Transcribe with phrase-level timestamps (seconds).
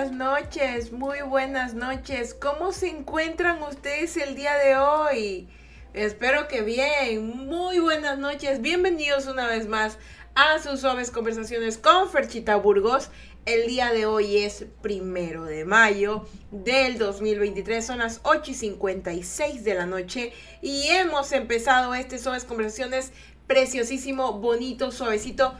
[0.00, 2.32] buenas noches, muy buenas noches.
[2.32, 5.48] ¿Cómo se encuentran ustedes el día de hoy?
[5.92, 8.62] Espero que bien, muy buenas noches.
[8.62, 9.98] Bienvenidos una vez más
[10.34, 13.10] a sus suaves conversaciones con Ferchita Burgos.
[13.44, 19.64] El día de hoy es primero de mayo del 2023, son las 8 y 56
[19.64, 23.12] de la noche y hemos empezado este suaves conversaciones
[23.46, 25.54] preciosísimo, bonito, suavecito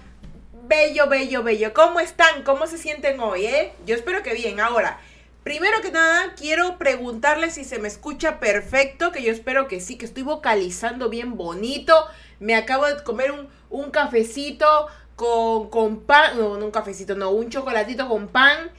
[0.70, 1.74] bello, bello, bello.
[1.74, 2.44] ¿Cómo están?
[2.44, 3.72] ¿Cómo se sienten hoy, eh?
[3.86, 4.60] Yo espero que bien.
[4.60, 5.00] Ahora,
[5.42, 9.98] primero que nada, quiero preguntarles si se me escucha perfecto, que yo espero que sí,
[9.98, 12.06] que estoy vocalizando bien bonito.
[12.38, 17.50] Me acabo de comer un, un cafecito con, pan, no, no un cafecito, no, un
[17.50, 18.70] chocolatito con pan.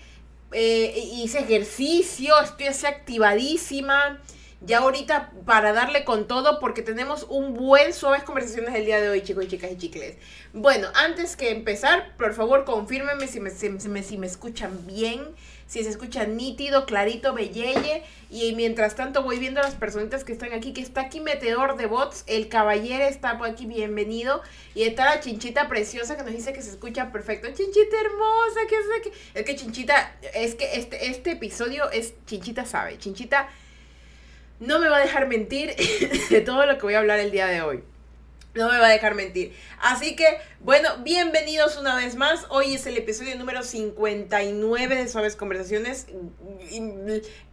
[0.53, 4.21] Eh, hice ejercicio, estoy así activadísima
[4.61, 9.09] ya ahorita para darle con todo porque tenemos un buen suaves conversaciones el día de
[9.09, 10.17] hoy, chicos y chicas y chicles.
[10.53, 15.25] Bueno, antes que empezar, por favor, confírmenme si me, si, me, si me escuchan bien,
[15.65, 18.03] si se escucha nítido, clarito, belleye.
[18.29, 21.75] Y mientras tanto voy viendo a las personitas que están aquí, que está aquí Meteor
[21.75, 24.43] de Bots, el caballero está por aquí, bienvenido.
[24.75, 27.47] Y está la chinchita preciosa que nos dice que se escucha perfecto.
[27.47, 29.15] Chinchita hermosa, que es.
[29.33, 33.49] Es que chinchita, es que este, este episodio es chinchita sabe, chinchita
[34.61, 35.75] no me va a dejar mentir
[36.29, 37.83] de todo lo que voy a hablar el día de hoy.
[38.53, 39.53] No me va a dejar mentir.
[39.81, 40.25] Así que,
[40.59, 42.45] bueno, bienvenidos una vez más.
[42.49, 46.07] Hoy es el episodio número 59 de Suaves Conversaciones.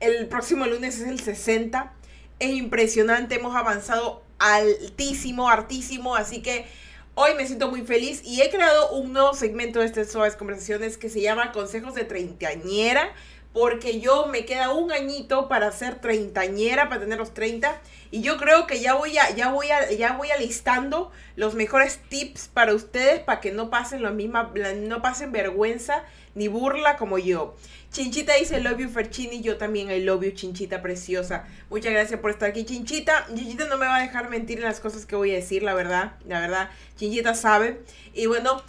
[0.00, 1.94] El próximo lunes es el 60.
[2.40, 6.14] Es impresionante, hemos avanzado altísimo, hartísimo.
[6.14, 6.66] Así que
[7.14, 10.98] hoy me siento muy feliz y he creado un nuevo segmento de estas Suaves Conversaciones
[10.98, 13.14] que se llama Consejos de Treintañera
[13.58, 17.80] porque yo me queda un añito para ser treintañera, para tener los 30
[18.12, 21.98] y yo creo que ya voy a ya voy a ya voy alistando los mejores
[22.08, 26.04] tips para ustedes para que no pasen lo misma no pasen vergüenza
[26.36, 27.56] ni burla como yo.
[27.90, 31.46] Chinchita dice love you Ferchini, yo también I love you Chinchita preciosa.
[31.68, 33.26] Muchas gracias por estar aquí Chinchita.
[33.26, 35.74] Chinchita no me va a dejar mentir en las cosas que voy a decir, la
[35.74, 36.70] verdad, la verdad.
[36.96, 37.80] Chinchita sabe.
[38.14, 38.62] Y bueno,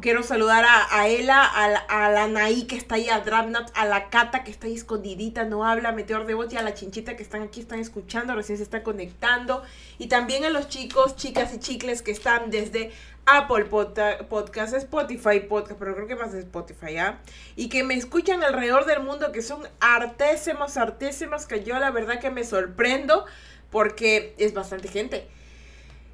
[0.00, 1.64] quiero saludar a, a Ela, a
[2.06, 5.44] a la Naí que está ahí, a Drabnat, a la Cata que está ahí escondidita,
[5.44, 8.58] no habla, Meteor de Bot y a la Chinchita que están aquí, están escuchando, recién
[8.58, 9.62] se está conectando.
[9.98, 12.92] Y también a los chicos, chicas y chicles que están desde
[13.26, 17.20] Apple Podcast, Spotify Podcast, pero creo que más de Spotify, ¿ya?
[17.56, 22.20] Y que me escuchan alrededor del mundo, que son artésimos, artésimos, que yo la verdad
[22.20, 23.24] que me sorprendo
[23.70, 25.28] porque es bastante gente.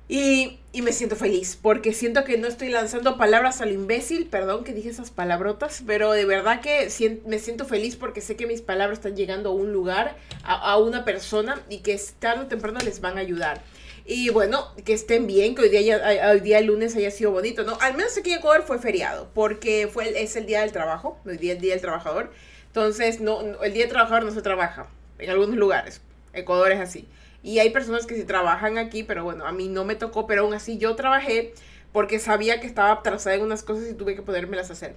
[0.08, 4.72] Y, me siento feliz, porque siento que no estoy lanzando palabras al imbécil, perdón que
[4.72, 6.88] dije esas palabrotas, pero de verdad que
[7.26, 11.04] me siento feliz porque sé que mis palabras están llegando a un lugar, a, una
[11.04, 13.60] persona, y que tarde o temprano les van a ayudar.
[14.06, 17.64] Y bueno, que estén bien, que hoy día, hoy día el lunes haya sido bonito,
[17.64, 17.76] ¿no?
[17.80, 21.36] Al menos aquí en Ecuador fue feriado, porque fue es el día del trabajo, hoy
[21.36, 22.32] día es el día del trabajador.
[22.68, 24.86] Entonces, no, el día del trabajador no se trabaja,
[25.18, 26.00] en algunos lugares.
[26.32, 27.06] Ecuador es así.
[27.42, 30.42] Y hay personas que sí trabajan aquí, pero bueno, a mí no me tocó, pero
[30.42, 31.54] aún así yo trabajé
[31.92, 34.96] porque sabía que estaba atrasada en unas cosas y tuve que podérmelas hacer.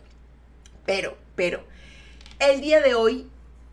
[0.85, 1.63] Pero, pero,
[2.39, 3.27] el día de hoy,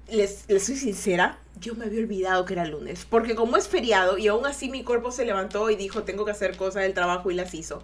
[0.08, 4.18] les, les soy sincera, yo me había olvidado que era lunes, porque como es feriado
[4.18, 7.30] y aún así mi cuerpo se levantó y dijo, tengo que hacer cosas del trabajo
[7.30, 7.82] y las hizo,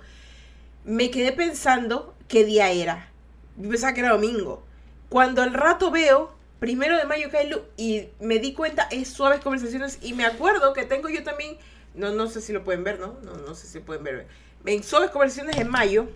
[0.85, 3.11] me quedé pensando qué día era.
[3.57, 4.63] Yo pensaba que era domingo.
[5.09, 6.35] Cuando al rato veo
[6.65, 10.85] primero de mayo cae y me di cuenta, es suaves conversaciones y me acuerdo que
[10.85, 11.59] tengo yo también,
[11.95, 13.19] no, no sé si lo pueden ver, ¿no?
[13.23, 14.27] No, no sé si pueden ver.
[14.65, 16.09] En suaves conversaciones en mayo,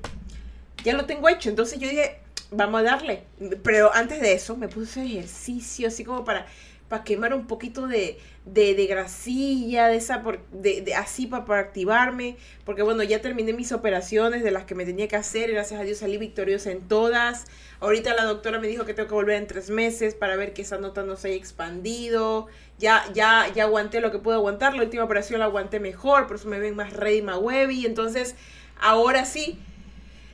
[0.85, 2.21] ya lo tengo hecho, entonces yo dije,
[2.51, 3.25] vamos a darle.
[3.63, 6.47] Pero antes de eso me puse ejercicio, así como para
[6.89, 11.45] para quemar un poquito de, de, de grasilla, de esa, por, de, de, así para,
[11.45, 15.51] para activarme, porque bueno, ya terminé mis operaciones de las que me tenía que hacer,
[15.53, 17.45] gracias a Dios salí victoriosa en todas.
[17.81, 20.63] Ahorita la doctora me dijo que tengo que volver en tres meses para ver que
[20.63, 22.47] esa nota no se haya expandido.
[22.79, 26.37] Ya, ya, ya aguanté lo que pude aguantar, la última operación la aguanté mejor, por
[26.37, 28.35] eso me ven más ready, más webby, entonces
[28.81, 29.59] ahora sí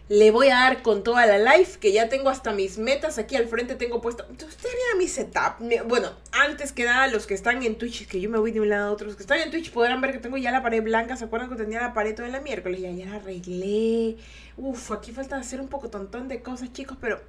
[0.08, 3.36] le voy a dar con toda la live, que ya tengo hasta mis metas aquí
[3.36, 7.62] al frente, tengo puesto, ustedes vean mi setup, bueno, antes que nada, los que están
[7.62, 9.50] en Twitch, que yo me voy de un lado a otro, los que están en
[9.50, 12.14] Twitch podrán ver que tengo ya la pared blanca, ¿se acuerdan que tenía la pared
[12.14, 12.80] todo el miércoles?
[12.82, 14.16] Ya la arreglé,
[14.58, 17.20] uf, aquí falta hacer un poco tontón de cosas, chicos, pero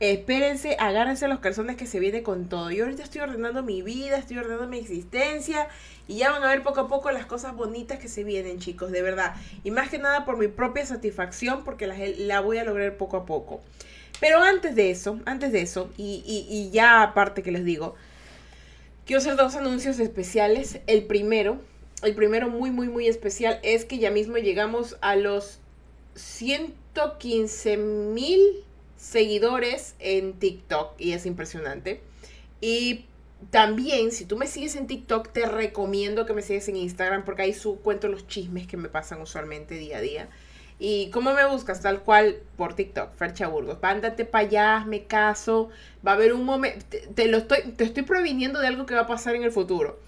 [0.00, 2.70] espérense, agárrense los calzones que se viene con todo.
[2.70, 5.68] Yo ahorita estoy ordenando mi vida, estoy ordenando mi existencia
[6.08, 8.90] y ya van a ver poco a poco las cosas bonitas que se vienen, chicos,
[8.90, 9.34] de verdad.
[9.62, 13.18] Y más que nada por mi propia satisfacción, porque la, la voy a lograr poco
[13.18, 13.60] a poco.
[14.20, 17.94] Pero antes de eso, antes de eso, y, y ya aparte que les digo,
[19.04, 20.80] quiero hacer dos anuncios especiales.
[20.86, 21.58] El primero,
[22.02, 25.60] el primero muy, muy, muy especial es que ya mismo llegamos a los
[26.14, 28.64] 115 mil
[29.00, 32.02] seguidores en TikTok y es impresionante.
[32.60, 33.06] Y
[33.50, 37.42] también, si tú me sigues en TikTok, te recomiendo que me sigas en Instagram porque
[37.42, 40.28] ahí su cuento los chismes que me pasan usualmente día a día.
[40.78, 41.80] ¿Y cómo me buscas?
[41.80, 43.80] Tal cual por TikTok, Fercha Burgos.
[43.80, 45.70] Vándate para allá, me caso.
[46.06, 46.84] Va a haber un momento.
[47.14, 49.98] Te, lo estoy, te estoy previniendo de algo que va a pasar en el futuro.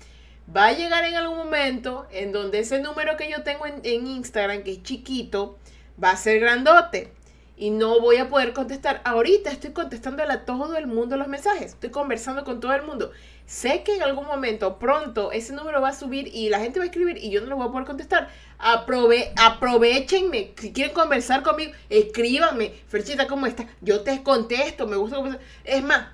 [0.54, 4.06] Va a llegar en algún momento en donde ese número que yo tengo en, en
[4.06, 5.58] Instagram, que es chiquito,
[6.02, 7.10] va a ser grandote
[7.56, 9.00] y no voy a poder contestar.
[9.04, 13.12] Ahorita estoy contestándole a todo el mundo los mensajes, estoy conversando con todo el mundo.
[13.46, 16.84] Sé que en algún momento, pronto, ese número va a subir y la gente va
[16.84, 18.28] a escribir y yo no lo voy a poder contestar.
[18.58, 22.72] Aprove aprovechenme, si quieren conversar conmigo, escríbanme.
[22.88, 23.66] Ferchita, ¿cómo estás?
[23.80, 25.42] Yo te contesto, me gusta conversar.
[25.64, 26.06] Es más,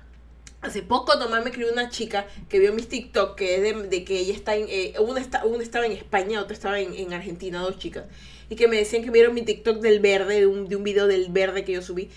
[0.61, 4.19] Hace poco nomás me escribió una chica que vio mis TikTok, que es de, que
[4.19, 7.61] ella está en, eh, una, está, una estaba en España, otra estaba en, en Argentina,
[7.61, 8.03] dos chicas
[8.49, 11.07] y que me decían que vieron mi TikTok del verde, de un, de un video
[11.07, 12.09] del verde que yo subí.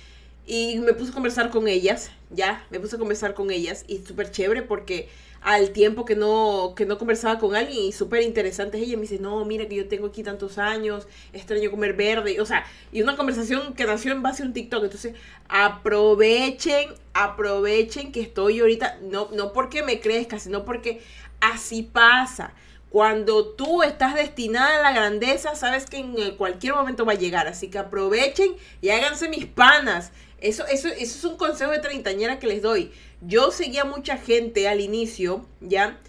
[0.46, 3.98] Y me puse a conversar con ellas, ya, me puse a conversar con ellas y
[3.98, 5.08] súper chévere porque
[5.42, 9.18] al tiempo que no, que no conversaba con alguien y súper interesante ella me dice,
[9.18, 13.16] no, mira que yo tengo aquí tantos años, extraño comer verde, o sea, y una
[13.16, 15.14] conversación que nació en base a un TikTok, entonces
[15.48, 21.02] aprovechen, aprovechen que estoy ahorita, no, no porque me crezca, sino porque
[21.40, 22.54] así pasa.
[22.92, 27.48] Cuando tú estás destinada a la grandeza, sabes que en cualquier momento va a llegar.
[27.48, 30.12] Así que aprovechen y háganse mis panas.
[30.42, 32.92] Eso, eso, eso es un consejo de treintañera que les doy.
[33.22, 36.00] Yo seguía mucha gente al inicio, ¿ya?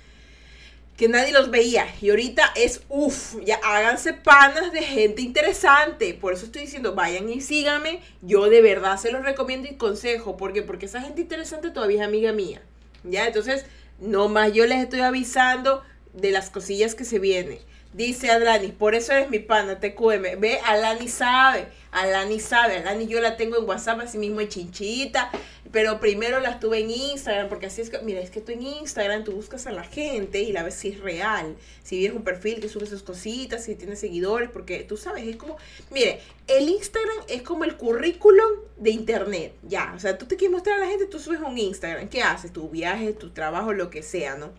[0.97, 1.87] Que nadie los veía.
[2.01, 6.13] Y ahorita es, uff, ya háganse panas de gente interesante.
[6.13, 8.01] Por eso estoy diciendo, vayan y síganme.
[8.21, 10.35] Yo de verdad se los recomiendo y consejo.
[10.35, 10.63] ¿Por qué?
[10.63, 12.61] Porque esa gente interesante todavía es amiga mía.
[13.05, 13.25] ¿Ya?
[13.25, 13.65] Entonces,
[14.01, 15.81] no más yo les estoy avisando
[16.13, 17.59] de las cosillas que se vienen.
[17.93, 20.39] Dice Alani, por eso eres mi pana, TQM.
[20.39, 25.29] Ve, Alani sabe, Alani sabe, Alani yo la tengo en WhatsApp así mismo en chinchita,
[25.71, 28.63] pero primero la tuve en Instagram, porque así es que, mira, es que tú en
[28.63, 32.23] Instagram tú buscas a la gente y la ves si es real, si vienes un
[32.23, 35.57] perfil que sube sus cositas, si tiene seguidores, porque tú sabes, es como,
[35.91, 40.53] mire, el Instagram es como el currículum de internet, ya, o sea, tú te quieres
[40.53, 42.51] mostrar a la gente, tú subes un Instagram, ¿qué haces?
[42.51, 44.51] Tu viaje, tu trabajo, lo que sea, ¿no?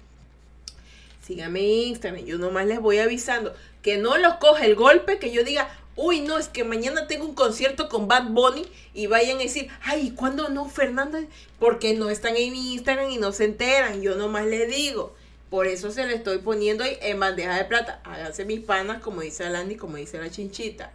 [1.25, 5.33] Síganme en Instagram, yo nomás les voy avisando, que no los coge el golpe, que
[5.33, 9.39] yo diga, uy, no, es que mañana tengo un concierto con Bad Bunny y vayan
[9.39, 11.21] a decir, ay, ¿cuándo no, Fernanda?
[11.59, 15.15] Porque no están en mi Instagram y no se enteran, yo nomás les digo.
[15.51, 18.01] Por eso se le estoy poniendo ahí en bandeja de plata.
[18.03, 20.91] Háganse mis panas, como dice Alandi, como dice la chinchita.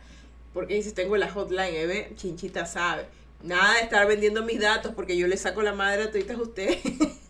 [0.53, 2.11] Porque dice, tengo la hotline, ¿eh?
[2.17, 3.05] Chinchita sabe.
[3.41, 6.79] Nada de estar vendiendo mis datos porque yo le saco la madre a a ustedes.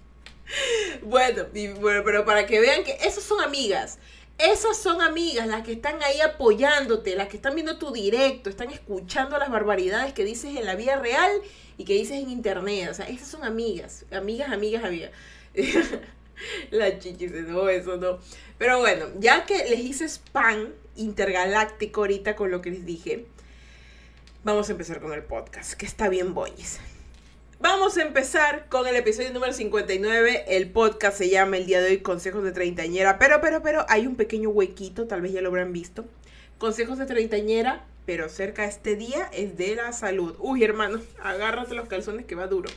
[1.04, 4.00] bueno, pero para que vean que esas son amigas.
[4.38, 8.72] Esas son amigas, las que están ahí apoyándote, las que están viendo tu directo, están
[8.72, 11.30] escuchando las barbaridades que dices en la vida real
[11.78, 12.88] y que dices en internet.
[12.90, 15.12] O sea, esas son amigas, amigas, amigas, amigas.
[16.72, 18.20] la chichi no, eso no.
[18.58, 23.26] Pero bueno, ya que les hice spam intergaláctico ahorita con lo que les dije,
[24.46, 26.80] vamos a empezar con el podcast, que está bien boyes.
[27.62, 30.46] Vamos a empezar con el episodio número 59.
[30.48, 33.20] El podcast se llama el día de hoy Consejos de Treintañera.
[33.20, 36.06] Pero, pero, pero, hay un pequeño huequito, tal vez ya lo habrán visto.
[36.58, 40.38] Consejos de Treintañera, pero cerca de este día es de la salud.
[40.40, 42.70] Uy, hermano, agárrate los calzones que va duro.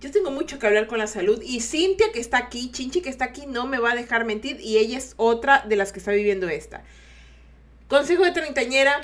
[0.00, 3.10] Yo tengo mucho que hablar con la salud y Cintia que está aquí, Chinchi que
[3.10, 6.00] está aquí, no me va a dejar mentir y ella es otra de las que
[6.00, 6.82] está viviendo esta.
[7.86, 9.02] Consejo de treintañera,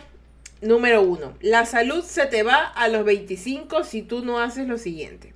[0.62, 4.78] Número uno, la salud se te va a los 25 si tú no haces lo
[4.78, 5.34] siguiente.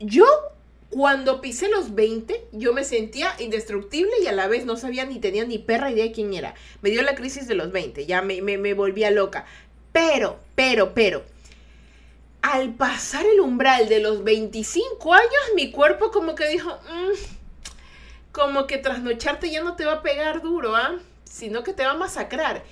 [0.00, 0.26] Yo,
[0.90, 5.18] cuando pisé los 20, yo me sentía indestructible y a la vez no sabía ni
[5.18, 6.54] tenía ni perra idea de quién era.
[6.82, 9.46] Me dio la crisis de los 20, ya me, me, volvía loca.
[9.92, 11.24] Pero, pero, pero,
[12.42, 18.66] al pasar el umbral de los 25 años, mi cuerpo como que dijo, mm, como
[18.66, 20.98] que trasnocharte ya no te va a pegar duro, ¿ah?
[21.24, 22.62] Sino que te va a masacrar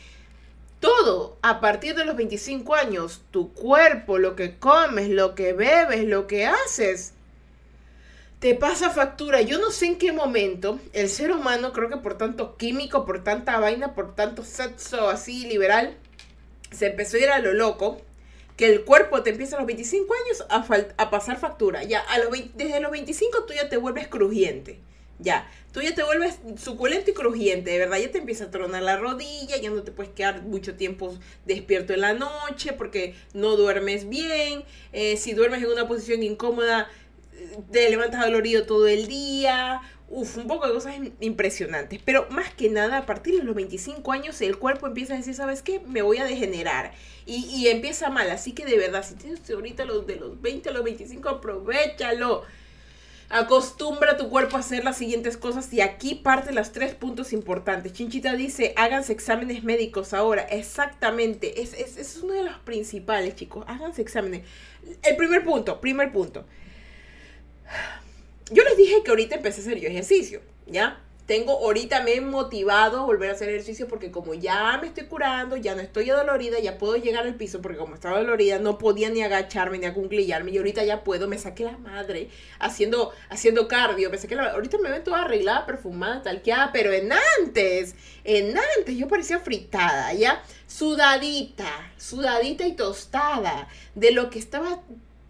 [0.82, 6.04] todo a partir de los 25 años, tu cuerpo, lo que comes, lo que bebes,
[6.04, 7.14] lo que haces,
[8.40, 9.42] te pasa factura.
[9.42, 13.22] Yo no sé en qué momento el ser humano, creo que por tanto químico, por
[13.22, 15.96] tanta vaina, por tanto sexo así liberal,
[16.72, 18.00] se empezó a ir a lo loco,
[18.56, 20.44] que el cuerpo te empieza a los 25 años
[20.98, 21.84] a, pasar factura.
[21.84, 24.80] Ya, a los desde los 25 tú ya te vuelves crujiente.
[25.22, 28.82] Ya, tú ya te vuelves suculento y crujiente, de verdad, ya te empieza a tronar
[28.82, 33.56] la rodilla, ya no te puedes quedar mucho tiempo despierto en la noche porque no
[33.56, 36.88] duermes bien, eh, si duermes en una posición incómoda,
[37.70, 42.00] te levantas dolorido todo el día, uf, un poco de cosas impresionantes.
[42.04, 45.34] Pero más que nada, a partir de los 25 años, el cuerpo empieza a decir,
[45.34, 45.80] ¿sabes qué?
[45.80, 46.92] Me voy a degenerar.
[47.26, 48.30] Y, y empieza mal.
[48.30, 52.44] Así que de verdad, si tienes ahorita los de los 20 a los 25, aprovechalo.
[53.34, 57.94] Acostumbra tu cuerpo a hacer las siguientes cosas y aquí parte los tres puntos importantes.
[57.94, 60.42] Chinchita dice, háganse exámenes médicos ahora.
[60.42, 63.64] Exactamente, es, es, es uno de los principales, chicos.
[63.66, 64.42] Háganse exámenes.
[65.02, 66.44] El primer punto, primer punto.
[68.50, 71.00] Yo les dije que ahorita empecé a hacer yo ejercicio, ¿ya?
[71.26, 75.04] Tengo ahorita me he motivado a volver a hacer ejercicio porque como ya me estoy
[75.04, 78.78] curando, ya no estoy adolorida, ya puedo llegar al piso porque como estaba dolorida no
[78.78, 83.68] podía ni agacharme ni acunclillarme y ahorita ya puedo, me saqué la madre haciendo haciendo
[83.68, 88.56] cardio, me saqué la ahorita me ven toda arreglada, perfumada, talqueada, pero en antes, en
[88.78, 94.80] antes yo parecía fritada, ya sudadita, sudadita y tostada de lo que estaba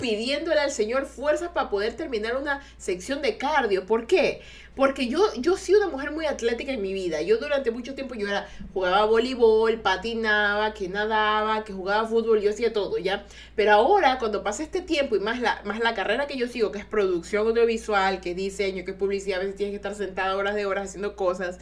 [0.02, 3.86] pidiéndole al Señor fuerzas para poder terminar una sección de cardio.
[3.86, 4.42] ¿Por qué?
[4.74, 7.22] Porque yo, yo soy una mujer muy atlética en mi vida.
[7.22, 12.50] Yo durante mucho tiempo yo era, jugaba voleibol, patinaba, que nadaba, que jugaba fútbol, yo
[12.50, 13.24] hacía todo, ¿ya?
[13.54, 16.72] Pero ahora, cuando pasa este tiempo y más la, más la carrera que yo sigo,
[16.72, 19.94] que es producción audiovisual, que es diseño, que es publicidad, a veces tienes que estar
[19.94, 21.58] sentada horas de horas haciendo cosas,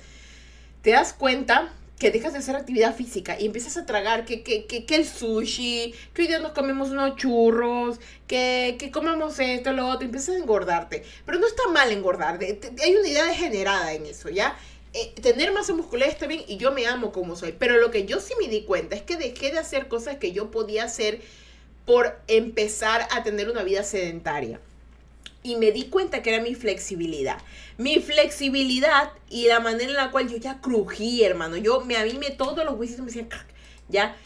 [0.80, 4.66] te das cuenta que dejas de hacer actividad física y empiezas a tragar que, que,
[4.66, 9.86] que, el sushi, que hoy día nos comemos unos churros, que, que comemos esto, lo
[9.86, 11.04] otro, empiezas a engordarte.
[11.26, 14.56] Pero no está mal engordar, hay una idea degenerada en eso, ¿ya?
[14.94, 18.06] Eh, tener masa muscular está bien y yo me amo como soy, pero lo que
[18.06, 21.20] yo sí me di cuenta es que dejé de hacer cosas que yo podía hacer
[21.84, 24.58] por empezar a tener una vida sedentaria
[25.42, 27.38] y me di cuenta que era mi flexibilidad.
[27.78, 31.56] Mi flexibilidad y la manera en la cual yo ya crují, hermano.
[31.56, 33.28] Yo me a mí me todos los huesitos me decían,
[33.88, 34.16] ya.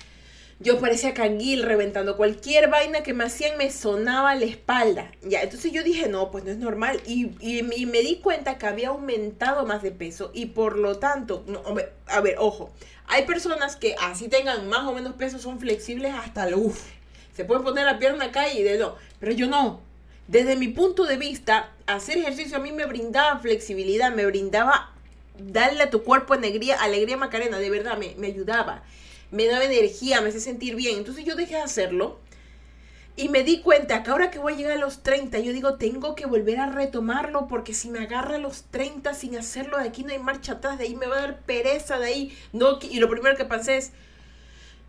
[0.61, 2.17] Yo parecía canguil reventando.
[2.17, 5.11] Cualquier vaina que me hacían me sonaba la espalda.
[5.23, 7.01] Ya, entonces yo dije, no, pues no es normal.
[7.07, 10.31] Y, y, me di cuenta que había aumentado más de peso.
[10.33, 11.45] Y por lo tanto,
[12.07, 12.71] a ver, ojo.
[13.07, 16.81] Hay personas que así tengan más o menos peso, son flexibles hasta el uff.
[17.35, 18.95] Se pueden poner la pierna acá y de no.
[19.19, 19.81] Pero yo no.
[20.27, 24.93] Desde mi punto de vista, hacer ejercicio a mí me brindaba flexibilidad, me brindaba
[25.39, 28.83] darle a tu cuerpo alegría, alegría Macarena, de verdad, me, me ayudaba,
[29.31, 30.99] me daba energía, me hacía sentir bien.
[30.99, 32.19] Entonces yo dejé de hacerlo
[33.17, 35.75] y me di cuenta que ahora que voy a llegar a los 30, yo digo,
[35.75, 39.89] tengo que volver a retomarlo porque si me agarra a los 30 sin hacerlo, de
[39.89, 42.79] aquí no hay marcha atrás, de ahí me va a dar pereza, de ahí no.
[42.83, 43.93] Y lo primero que pensé es,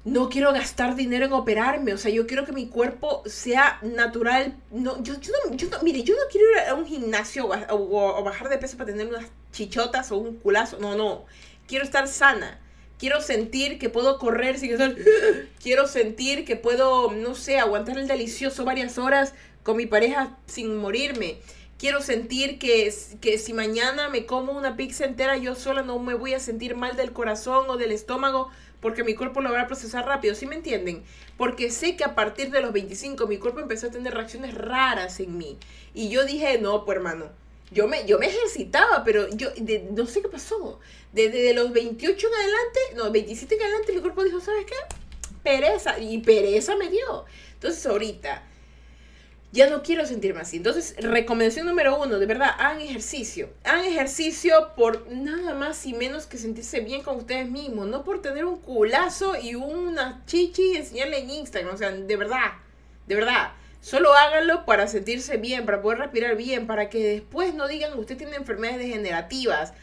[0.06, 4.56] no quiero gastar dinero en operarme, o sea, yo quiero que mi cuerpo sea natural.
[4.70, 8.50] No, yo, yo, no, yo mire, yo no quiero ir a un gimnasio o, bajar
[8.50, 11.26] de peso para tener unas chichotas o un culazo, no, no,
[11.68, 12.62] quiero estar sana.
[13.00, 14.96] Quiero sentir que puedo correr sin estar...
[15.62, 19.34] Quiero sentir que puedo, no sé, aguantar el delicioso varias horas
[19.64, 21.40] con mi pareja sin morirme.
[21.78, 26.14] Quiero sentir que, que si mañana me como una pizza entera yo sola no me
[26.14, 28.50] voy a sentir mal del corazón o del estómago
[28.86, 31.04] porque mi cuerpo lo va a procesar rápido, ¿sí me entienden?
[31.40, 35.20] Porque sé que a partir de los 25 mi cuerpo empezó a tener reacciones raras
[35.20, 35.58] en mí.
[35.96, 37.32] Y yo dije, no, pues hermano,
[37.72, 39.50] yo me, yo me ejercitaba, pero yo
[39.90, 40.80] no sé qué pasó.
[41.14, 44.76] Desde los 28 en adelante, no, 27 en adelante, mi cuerpo dijo, ¿sabes qué?
[45.42, 45.98] Pereza.
[45.98, 47.26] Y pereza me dio.
[47.56, 48.44] Entonces ahorita
[49.56, 50.58] ya no quiero sentirme así.
[50.58, 53.50] Entonces, recomendación número uno, de verdad, hagan ejercicio.
[53.64, 58.22] Hagan ejercicio por nada más y menos que sentirse bien con ustedes mismos, no por
[58.22, 61.74] tener un culazo y una chichi y enseñarle en Instagram.
[61.74, 62.52] O sea, de verdad,
[63.08, 63.54] de verdad.
[63.80, 68.00] Solo háganlo para sentirse bien, para poder respirar bien, para que después no digan que
[68.00, 69.74] usted tiene enfermedades degenerativas,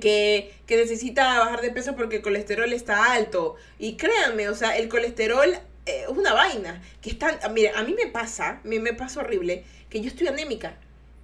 [0.00, 3.54] que, que necesita bajar de peso porque el colesterol está alto.
[3.78, 6.82] Y créanme, o sea, el colesterol es eh, una vaina.
[7.00, 10.76] Que están, mire, a mí me pasa, me, me pasa horrible, que yo estoy anémica,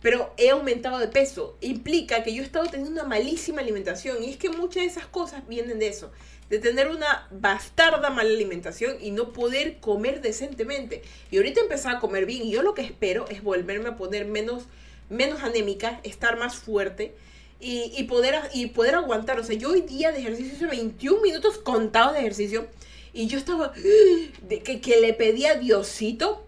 [0.02, 1.56] pero he aumentado de peso.
[1.60, 4.22] Implica que yo he estado teniendo una malísima alimentación.
[4.22, 6.10] Y es que muchas de esas cosas vienen de eso.
[6.48, 11.02] De tener una bastarda mala alimentación y no poder comer decentemente.
[11.30, 12.42] Y ahorita empezar a comer bien.
[12.42, 14.64] Y yo lo que espero es volverme a poner menos,
[15.10, 17.14] menos anémica, estar más fuerte.
[17.60, 19.38] Y, y, poder, y poder aguantar.
[19.38, 22.68] O sea, yo hoy día de ejercicio hice 21 minutos contados de ejercicio
[23.12, 26.44] y yo estaba, que, que le pedí a Diosito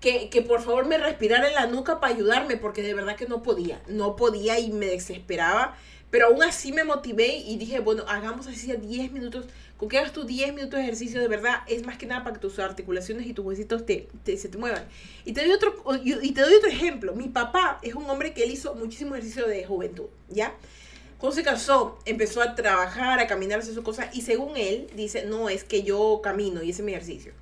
[0.00, 3.26] que, que, por favor me respirara en la nuca para ayudarme, porque de verdad que
[3.26, 5.76] no podía, no podía y me desesperaba.
[6.10, 9.46] Pero aún así me motivé y dije, bueno, hagamos así a 10 minutos.
[9.76, 12.34] Con que hagas tú 10 minutos de ejercicio, de verdad, es más que nada para
[12.34, 14.86] que tus articulaciones y tus huesitos te, se te muevan.
[15.24, 17.14] Y te, doy otro, y te doy otro ejemplo.
[17.14, 20.54] Mi papá es un hombre que él hizo muchísimo ejercicio de juventud, ¿ya?
[21.18, 24.14] Cuando se casó, empezó a trabajar, a caminar, a hacer sus cosas.
[24.14, 27.32] Y según él, dice, no, es que yo camino y ese es mi ejercicio.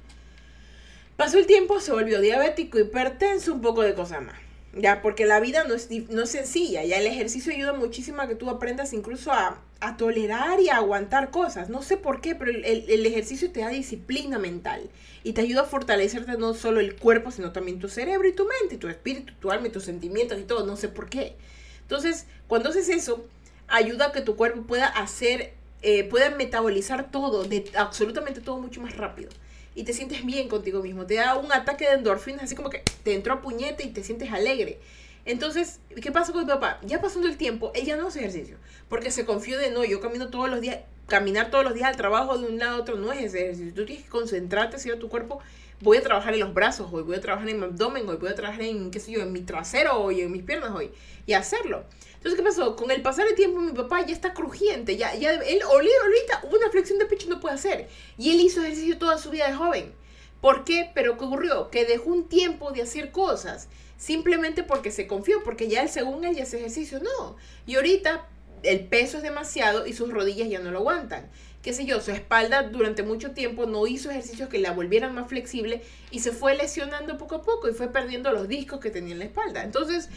[1.16, 4.36] Pasó el tiempo, se volvió diabético, hipertenso, un poco de cosas más.
[4.76, 8.26] ya, porque la vida no es, no es sencilla, ya el ejercicio ayuda muchísimo a
[8.26, 11.68] que tú aprendas incluso a, a tolerar y a aguantar cosas.
[11.68, 14.90] No sé por qué, pero el, el, ejercicio te da disciplina mental
[15.22, 18.46] y te ayuda a fortalecerte no solo el cuerpo, sino también tu cerebro y tu
[18.46, 21.36] mente, tu espíritu, tu alma y tus sentimientos y todo, no sé por qué.
[21.82, 23.24] Entonces, cuando haces eso,
[23.68, 28.80] ayuda a que tu cuerpo pueda hacer, eh, pueda metabolizar todo, de, absolutamente todo mucho
[28.80, 29.30] más rápido
[29.74, 31.06] y te sientes bien contigo mismo.
[31.06, 34.04] Te da un ataque de endorfinas, así como que te entró a puñete y te
[34.04, 34.78] sientes alegre.
[35.24, 36.78] Entonces, ¿qué pasa con mi papá?
[36.82, 38.58] Ya pasando el tiempo, ella no hace ejercicio.
[38.88, 41.96] Porque se confió de no, yo camino todos los días, caminar todos los días al
[41.96, 43.74] trabajo de un lado a otro no es ejercicio.
[43.74, 45.40] Tú tienes que concentrarte, si tu cuerpo,
[45.80, 48.30] voy a trabajar en los brazos hoy, voy a trabajar en mi abdomen hoy, voy
[48.30, 50.90] a trabajar en, qué sé yo, en mi trasero hoy, en mis piernas hoy.
[51.26, 51.84] Y hacerlo.
[52.14, 52.76] Entonces, ¿qué pasó?
[52.76, 54.96] Con el pasar del tiempo, mi papá ya está crujiente.
[54.96, 57.88] Ya, ya, él ahorita una flexión de pecho no puede hacer.
[58.16, 59.92] Y él hizo ejercicio toda su vida de joven.
[60.40, 60.90] ¿Por qué?
[60.94, 61.70] Pero ¿qué ocurrió?
[61.70, 66.24] Que dejó un tiempo de hacer cosas simplemente porque se confió, porque ya él, según
[66.24, 67.00] él, ya hace ejercicio.
[67.00, 67.36] No.
[67.66, 68.26] Y ahorita
[68.62, 71.30] el peso es demasiado y sus rodillas ya no lo aguantan.
[71.64, 75.28] Qué sé yo, su espalda durante mucho tiempo no hizo ejercicios que la volvieran más
[75.28, 75.80] flexible
[76.10, 79.20] y se fue lesionando poco a poco y fue perdiendo los discos que tenía en
[79.20, 79.62] la espalda.
[79.62, 80.10] Entonces,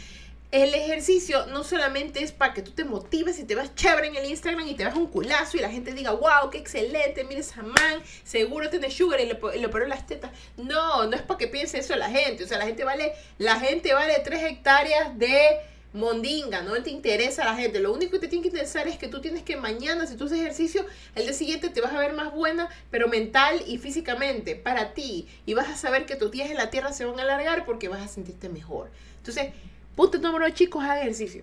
[0.50, 4.16] el ejercicio no solamente es para que tú te motives y te vas chévere en
[4.16, 7.40] el Instagram y te vas un culazo y la gente diga, wow, qué excelente, mira
[7.40, 10.30] esa man, seguro tiene sugar y le, le operó las tetas.
[10.58, 12.44] No, no es para que piense eso la gente.
[12.44, 15.60] O sea, la gente vale, la gente vale 3 hectáreas de
[15.92, 17.80] mondinga, no te interesa la gente.
[17.80, 20.24] Lo único que te tiene que interesar es que tú tienes que mañana, si tú
[20.24, 24.54] haces ejercicio, el día siguiente te vas a ver más buena, pero mental y físicamente,
[24.54, 25.26] para ti.
[25.46, 27.88] Y vas a saber que tus días en la tierra se van a alargar porque
[27.88, 28.90] vas a sentirte mejor.
[29.18, 29.52] Entonces,
[29.98, 31.42] Punto número chicos, hagan ejercicio.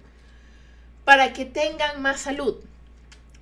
[1.04, 2.56] Para que tengan más salud.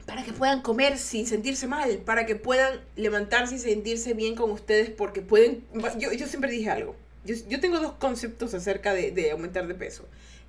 [0.07, 1.99] Para que puedan comer sin sentirse mal.
[1.99, 4.89] Para que puedan levantarse y sentirse bien con ustedes.
[4.89, 5.63] Porque pueden...
[5.99, 6.95] Yo, yo siempre dije algo.
[7.25, 10.03] Yo, yo, tengo dos conceptos acerca de, de, aumentar de peso.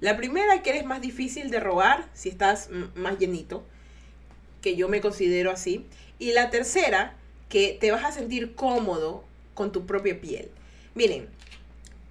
[0.05, 3.65] La primera, que eres más difícil de robar si estás más llenito.
[4.61, 5.87] Que yo me considero así.
[6.19, 7.17] Y la tercera,
[7.49, 9.25] que te vas a sentir cómodo
[9.55, 10.51] con tu propia piel.
[10.95, 11.31] Miren,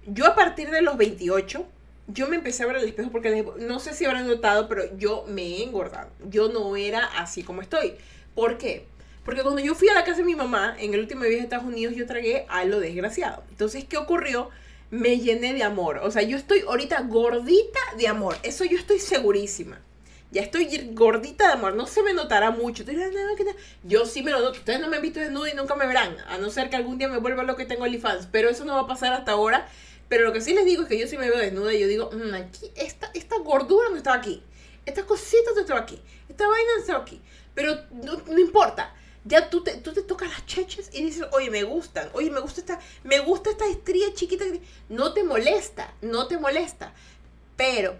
[0.08, 1.68] yo a partir de los 28
[2.08, 5.24] yo me empecé a ver al espejo porque no sé si habrán notado, pero yo
[5.28, 6.10] me he engordado.
[6.28, 7.94] Yo no era así como estoy.
[8.34, 8.86] ¿Por qué?
[9.24, 11.44] Porque cuando yo fui a la casa de mi mamá, en el último viaje a
[11.44, 13.44] Estados Unidos, yo tragué a lo desgraciado.
[13.50, 14.50] Entonces, ¿qué ocurrió?
[14.94, 15.98] Me llené de amor.
[15.98, 18.36] O sea, yo estoy ahorita gordita de amor.
[18.42, 19.80] Eso yo estoy segurísima.
[20.30, 21.74] Ya estoy gordita de amor.
[21.74, 22.84] No se me notará mucho.
[23.82, 24.58] Yo sí me lo noto.
[24.58, 26.16] Ustedes no me han visto desnuda y nunca me verán.
[26.28, 28.28] A no ser que algún día me vuelva lo que tengo OnlyFans.
[28.30, 29.68] Pero eso no va a pasar hasta ahora.
[30.08, 31.88] Pero lo que sí les digo es que yo sí me veo desnuda y yo
[31.88, 34.42] digo, mm, aquí, esta, esta gordura no estaba aquí.
[34.86, 36.00] Estas cositas no estaba aquí.
[36.28, 37.20] Esta vaina no estaba aquí.
[37.54, 38.94] Pero no, importa.
[39.24, 42.10] Ya tú te, tú te tocas las cheches y dices, oye, me gustan.
[42.12, 44.44] Oye, me gusta esta, me gusta esta estría chiquita.
[44.88, 46.92] No te molesta, no te molesta.
[47.56, 47.96] Pero,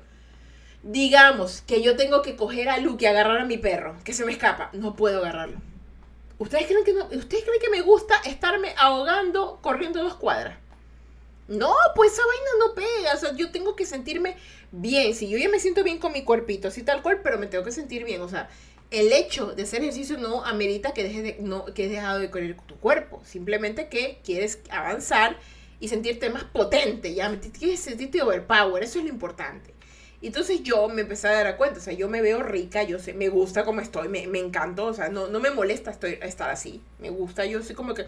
[0.82, 4.24] digamos que yo tengo que coger a Luke y agarrar a mi perro, que se
[4.24, 4.70] me escapa.
[4.72, 5.60] No puedo agarrarlo.
[6.38, 10.58] ¿Ustedes creen que, ¿ustedes creen que me gusta estarme ahogando corriendo dos cuadras?
[11.46, 13.14] No, pues esa vaina no pega.
[13.14, 14.36] O sea, yo tengo que sentirme
[14.72, 15.14] bien.
[15.14, 17.64] Si yo ya me siento bien con mi cuerpito, así tal cual, pero me tengo
[17.64, 18.22] que sentir bien.
[18.22, 18.48] O sea,
[19.00, 22.56] el hecho de hacer ejercicio no amerita que dejes de, no, que dejado de correr
[22.66, 23.22] tu cuerpo.
[23.24, 25.38] Simplemente que quieres avanzar
[25.80, 27.14] y sentirte más potente.
[27.14, 28.82] Ya quieres sentirte overpower.
[28.82, 29.74] Eso es lo importante.
[30.22, 33.12] Entonces yo me empecé a dar cuenta, o sea, yo me veo rica, yo sé,
[33.12, 36.80] me gusta como estoy, me, me encantó, o sea, no, no me molesta estar así,
[36.98, 38.06] me gusta, yo soy como que,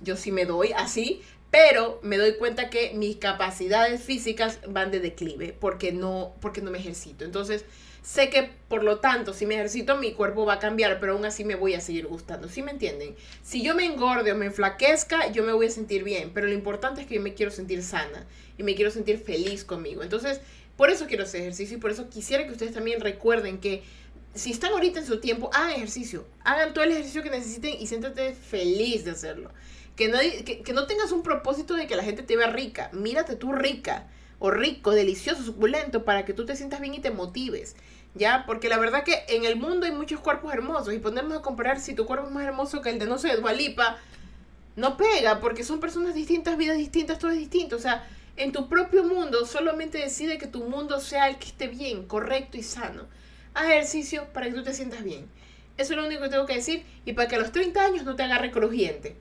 [0.00, 4.98] yo sí me doy así, pero me doy cuenta que mis capacidades físicas van de
[4.98, 7.24] declive porque no, porque no me ejercito.
[7.24, 7.64] Entonces,
[8.04, 11.24] sé que por lo tanto, si me ejercito, mi cuerpo va a cambiar, pero aún
[11.24, 12.48] así me voy a seguir gustando.
[12.48, 13.16] ¿Sí me entienden?
[13.42, 16.52] Si yo me engorde o me enflaquezca, yo me voy a sentir bien, pero lo
[16.52, 18.26] importante es que yo me quiero sentir sana
[18.58, 20.02] y me quiero sentir feliz conmigo.
[20.02, 20.42] Entonces,
[20.76, 23.82] por eso quiero hacer ejercicio y por eso quisiera que ustedes también recuerden que
[24.34, 26.26] si están ahorita en su tiempo, hagan ejercicio.
[26.44, 29.50] Hagan todo el ejercicio que necesiten y siéntate feliz de hacerlo.
[29.96, 32.90] Que no, que, no tengas un propósito de que la gente te vea rica.
[32.92, 34.08] Mírate tú rica
[34.40, 37.76] o rico, delicioso, suculento, para que tú te sientas bien y te motives.
[38.14, 38.44] ¿Ya?
[38.46, 41.80] Porque la verdad que en el mundo hay muchos cuerpos hermosos y ponernos a comparar
[41.80, 43.98] si tu cuerpo es más hermoso que el de, no sé, Dualipa,
[44.76, 47.76] no pega, porque son personas distintas, vidas distintas, todo es distinto.
[47.76, 51.68] O sea, en tu propio mundo solamente decide que tu mundo sea el que esté
[51.68, 53.06] bien, correcto y sano.
[53.54, 55.28] Haz ejercicio para que tú te sientas bien.
[55.76, 58.04] Eso es lo único que tengo que decir y para que a los 30 años
[58.04, 59.16] no te agarre crujiente.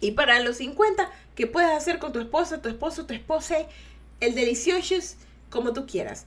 [0.00, 3.56] Y para los 50, que puedes hacer con tu esposa, tu esposo, tu esposa,
[4.20, 5.16] el delicioso
[5.50, 6.26] como tú quieras.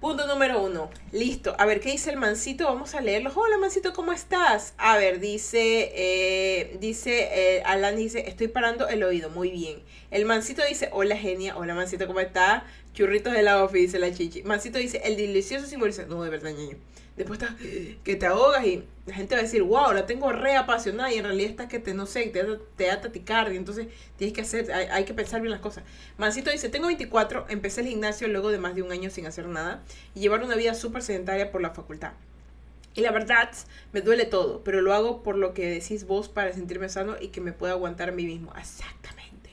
[0.00, 0.90] Punto número uno.
[1.10, 1.56] Listo.
[1.58, 2.66] A ver, ¿qué dice el mancito?
[2.66, 3.32] Vamos a leerlo.
[3.34, 4.74] Hola, mancito, ¿cómo estás?
[4.78, 9.28] A ver, dice, eh, dice, eh, Alan dice, estoy parando el oído.
[9.28, 9.82] Muy bien.
[10.12, 11.56] El mancito dice, hola, genia.
[11.56, 12.64] Hola, mancito, ¿cómo está?
[12.94, 14.44] Churritos de la ofi, dice la chichi.
[14.44, 16.06] Mancito dice, el delicioso simboliza.
[16.06, 16.76] No, de verdad, ñaño.
[17.18, 17.56] Después está
[18.04, 21.18] que te ahogas y la gente va a decir, wow, la tengo re apasionada y
[21.18, 22.44] en realidad está que te, no sé, te,
[22.76, 25.82] te da taticardia, entonces tienes que hacer, hay, que pensar bien las cosas.
[26.16, 29.46] Mancito dice, tengo 24, empecé el gimnasio luego de más de un año sin hacer
[29.48, 29.82] nada
[30.14, 32.12] y llevar una vida súper sedentaria por la facultad.
[32.94, 33.50] Y la verdad,
[33.92, 37.28] me duele todo, pero lo hago por lo que decís vos para sentirme sano y
[37.28, 38.52] que me pueda aguantar a mí mismo.
[38.58, 39.50] Exactamente.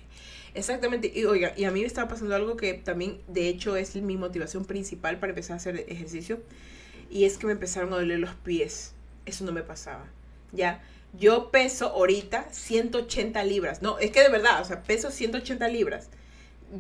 [0.54, 1.12] Exactamente.
[1.14, 4.18] Y oiga, y a mí me estaba pasando algo que también, de hecho, es mi
[4.18, 6.40] motivación principal para empezar a hacer ejercicio
[7.10, 8.94] y es que me empezaron a doler los pies.
[9.26, 10.06] Eso no me pasaba.
[10.52, 10.84] Ya,
[11.18, 13.82] yo peso ahorita 180 libras.
[13.82, 16.10] No, es que de verdad, o sea, peso 180 libras.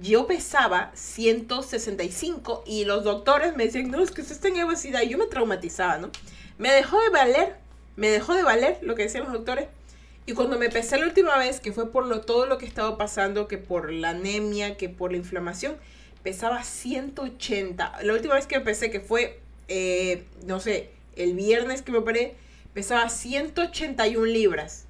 [0.01, 5.01] Yo pesaba 165 y los doctores me decían, no, es que usted está en obesidad.
[5.03, 6.09] Y yo me traumatizaba, ¿no?
[6.57, 7.55] Me dejó de valer,
[7.95, 9.67] me dejó de valer lo que decían los doctores.
[10.25, 12.97] Y cuando me pesé la última vez, que fue por lo, todo lo que estaba
[12.97, 15.77] pasando, que por la anemia, que por la inflamación,
[16.23, 17.99] pesaba 180.
[18.01, 21.99] La última vez que me pesé, que fue eh, no sé, el viernes que me
[21.99, 22.35] operé,
[22.73, 24.85] pesaba 181 libras.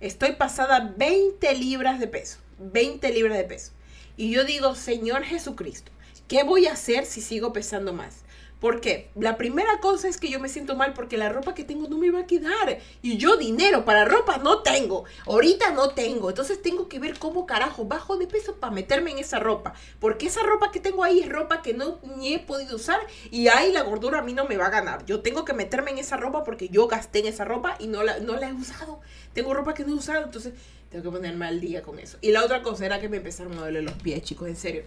[0.00, 2.38] Estoy pasada 20 libras de peso.
[2.58, 3.72] 20 libras de peso.
[4.16, 5.92] Y yo digo, Señor Jesucristo,
[6.28, 8.22] ¿qué voy a hacer si sigo pesando más?
[8.60, 9.08] ¿Por qué?
[9.14, 11.96] La primera cosa es que yo me siento mal porque la ropa que tengo no
[11.96, 12.78] me va a quedar.
[13.00, 15.04] Y yo dinero para ropa no tengo.
[15.26, 16.28] Ahorita no tengo.
[16.28, 19.72] Entonces tengo que ver cómo carajo bajo de peso para meterme en esa ropa.
[19.98, 23.00] Porque esa ropa que tengo ahí es ropa que no ni he podido usar.
[23.30, 25.06] Y ahí la gordura a mí no me va a ganar.
[25.06, 28.02] Yo tengo que meterme en esa ropa porque yo gasté en esa ropa y no
[28.02, 29.00] la, no la he usado.
[29.32, 30.24] Tengo ropa que no he usado.
[30.24, 30.52] Entonces
[30.90, 32.18] tengo que ponerme al día con eso.
[32.20, 34.48] Y la otra cosa era que me empezaron a doler los pies, chicos.
[34.48, 34.82] En serio.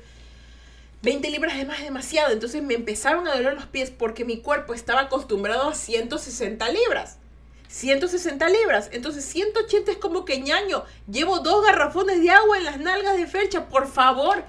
[1.04, 2.32] 20 libras es más demasiado.
[2.32, 7.18] Entonces me empezaron a doler los pies porque mi cuerpo estaba acostumbrado a 160 libras.
[7.68, 8.90] 160 libras.
[8.94, 10.86] Entonces 180 es como que ñaño.
[11.12, 13.68] Llevo dos garrafones de agua en las nalgas de Fercha.
[13.68, 14.44] Por favor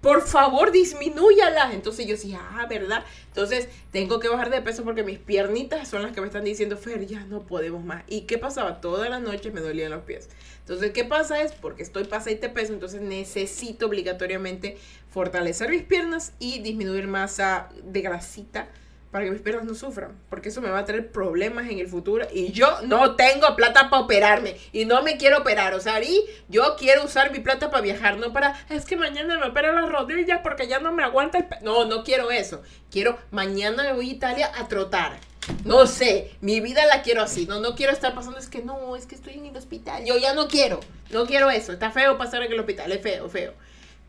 [0.00, 1.74] por favor, disminúyalas.
[1.74, 3.04] Entonces yo decía, ah, ¿verdad?
[3.28, 6.76] Entonces tengo que bajar de peso porque mis piernitas son las que me están diciendo,
[6.76, 8.04] Fer, ya no podemos más.
[8.06, 8.80] ¿Y qué pasaba?
[8.80, 10.28] Todas las noches me dolían los pies.
[10.60, 11.40] Entonces, ¿qué pasa?
[11.42, 14.76] Es porque estoy pasadita de peso, entonces necesito obligatoriamente
[15.10, 18.68] fortalecer mis piernas y disminuir masa de grasita
[19.10, 21.88] para que mis piernas no sufran, porque eso me va a traer problemas en el
[21.88, 26.02] futuro y yo no tengo plata para operarme y no me quiero operar, o sea,
[26.02, 29.72] y yo quiero usar mi plata para viajar, no para, es que mañana me opero
[29.72, 31.46] las rodillas porque ya no me aguanta el...
[31.62, 35.18] No, no quiero eso, quiero, mañana me voy a Italia a trotar.
[35.64, 38.94] No sé, mi vida la quiero así, no, no quiero estar pasando, es que no,
[38.96, 42.18] es que estoy en el hospital, yo ya no quiero, no quiero eso, está feo
[42.18, 43.54] pasar en el hospital, es feo, feo.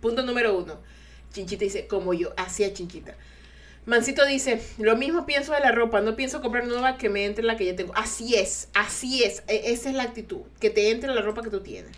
[0.01, 0.79] Punto número uno,
[1.31, 3.15] Chinchita dice, como yo, hacía Chinchita.
[3.89, 7.43] Mancito dice, lo mismo pienso de la ropa, no pienso comprar nueva que me entre
[7.43, 7.91] la que ya tengo.
[7.95, 11.49] Así es, así es, e, esa es la actitud, que te entre la ropa que
[11.49, 11.95] tú tienes.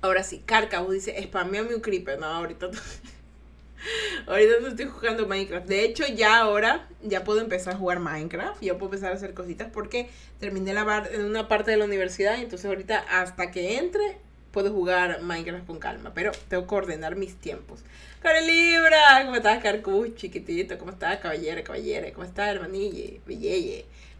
[0.00, 2.20] Ahora sí, Carcabo dice, spameame un creeper.
[2.20, 2.78] No, ahorita no.
[4.32, 5.66] ahorita no estoy jugando Minecraft.
[5.66, 8.62] De hecho, ya ahora ya puedo empezar a jugar Minecraft.
[8.62, 12.36] Ya puedo empezar a hacer cositas porque terminé la en una parte de la universidad.
[12.36, 14.18] Entonces ahorita hasta que entre
[14.52, 16.12] puedo jugar Minecraft con calma.
[16.14, 17.80] Pero tengo que ordenar mis tiempos.
[18.20, 20.08] Care Libra, ¿cómo estás, Carcu?
[20.16, 22.12] Chiquitito, ¿cómo estás, caballero, caballera?
[22.12, 23.20] ¿Cómo estás, hermanille?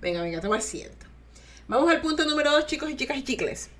[0.00, 1.04] Venga, venga, toma asiento.
[1.66, 3.70] Vamos al punto número dos, chicos y chicas y chicles.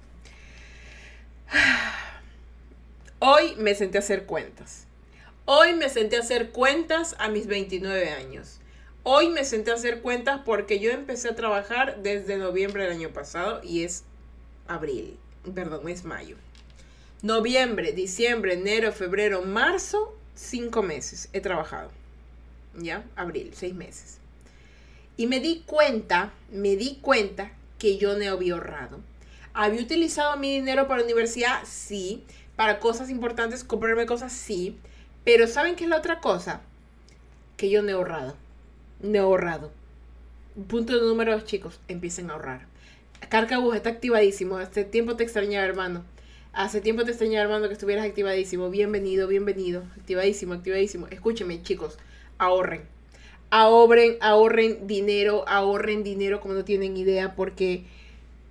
[3.21, 4.89] Hoy me senté a hacer cuentas.
[5.45, 8.59] Hoy me senté a hacer cuentas a mis 29 años.
[9.05, 13.11] Hoy me senté a hacer cuentas porque yo empecé a trabajar desde noviembre del año
[13.11, 14.03] pasado y es
[14.67, 15.17] abril,
[15.55, 16.37] perdón, es mayo.
[17.23, 21.91] Noviembre, diciembre, enero, febrero, marzo, cinco meses he trabajado.
[22.77, 23.05] ¿Ya?
[23.17, 24.19] Abril, seis meses.
[25.17, 29.01] Y me di cuenta, me di cuenta que yo no había ahorrado.
[29.53, 31.65] ¿Había utilizado mi dinero para la universidad?
[31.65, 32.25] Sí.
[32.55, 34.33] ¿Para cosas importantes, comprarme cosas?
[34.33, 34.79] Sí.
[35.25, 36.61] Pero ¿saben qué es la otra cosa?
[37.57, 38.37] Que yo no he ahorrado.
[39.01, 39.73] No he ahorrado.
[40.69, 41.81] Punto número dos, chicos.
[41.89, 42.67] Empiecen a ahorrar.
[43.29, 44.61] Carcabus está activadísimo.
[44.61, 46.05] Este tiempo te extrañaba, hermano.
[46.59, 48.69] Hace tiempo te extrañaba, Armando, que estuvieras activadísimo.
[48.69, 49.85] Bienvenido, bienvenido.
[49.97, 51.07] Activadísimo, activadísimo.
[51.07, 51.99] Escúcheme, chicos.
[52.37, 52.81] Ahorren.
[53.51, 57.85] Ahorren, ahorren dinero, ahorren dinero como no tienen idea porque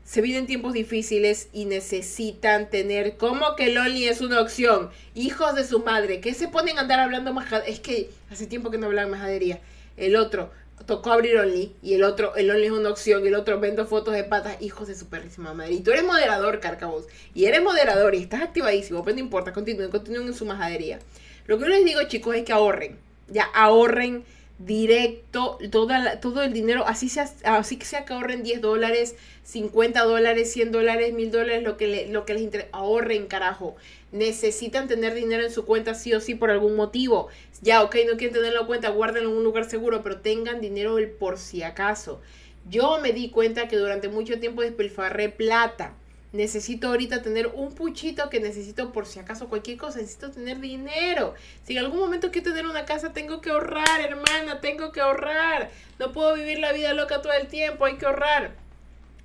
[0.05, 4.89] se vienen tiempos difíciles y necesitan tener como que Loli es una opción.
[5.13, 7.73] Hijos de su madre, que se ponen a andar hablando majadería.
[7.73, 9.59] Es que hace tiempo que no hablan majadería.
[9.97, 10.49] El otro,
[10.85, 13.85] tocó abrir Only y el otro, el Only es una opción y el otro vendo
[13.85, 15.73] fotos de patas, hijos de su perrísima madre.
[15.73, 17.05] Y tú eres moderador, Carcabos.
[17.33, 20.99] Y eres moderador y estás activadísimo, pero no importa, continúen, continúen en su majadería.
[21.45, 22.99] Lo que yo les digo, chicos, es que ahorren.
[23.29, 24.23] Ya ahorren
[24.59, 30.71] directo, todo el dinero, así sea, así que que ahorren 10 dólares, 50 dólares, 100
[30.71, 33.75] dólares, 1000 dólares, lo que, lo que les interesa, ahorren, carajo.
[34.11, 37.27] Necesitan tener dinero en su cuenta sí o sí por algún motivo.
[37.61, 40.97] Ya, ok, no quieren tenerlo en cuenta, guárdenlo en un lugar seguro, pero tengan dinero
[40.97, 42.21] el por si acaso.
[42.69, 45.93] Yo me di cuenta que durante mucho tiempo despilfarré plata
[46.33, 51.33] necesito ahorita tener un puchito que necesito por si acaso cualquier cosa, necesito tener dinero.
[51.63, 55.69] Si en algún momento quiero tener una casa, tengo que ahorrar, hermana, tengo que ahorrar.
[55.99, 58.55] No puedo vivir la vida loca todo el tiempo, hay que ahorrar.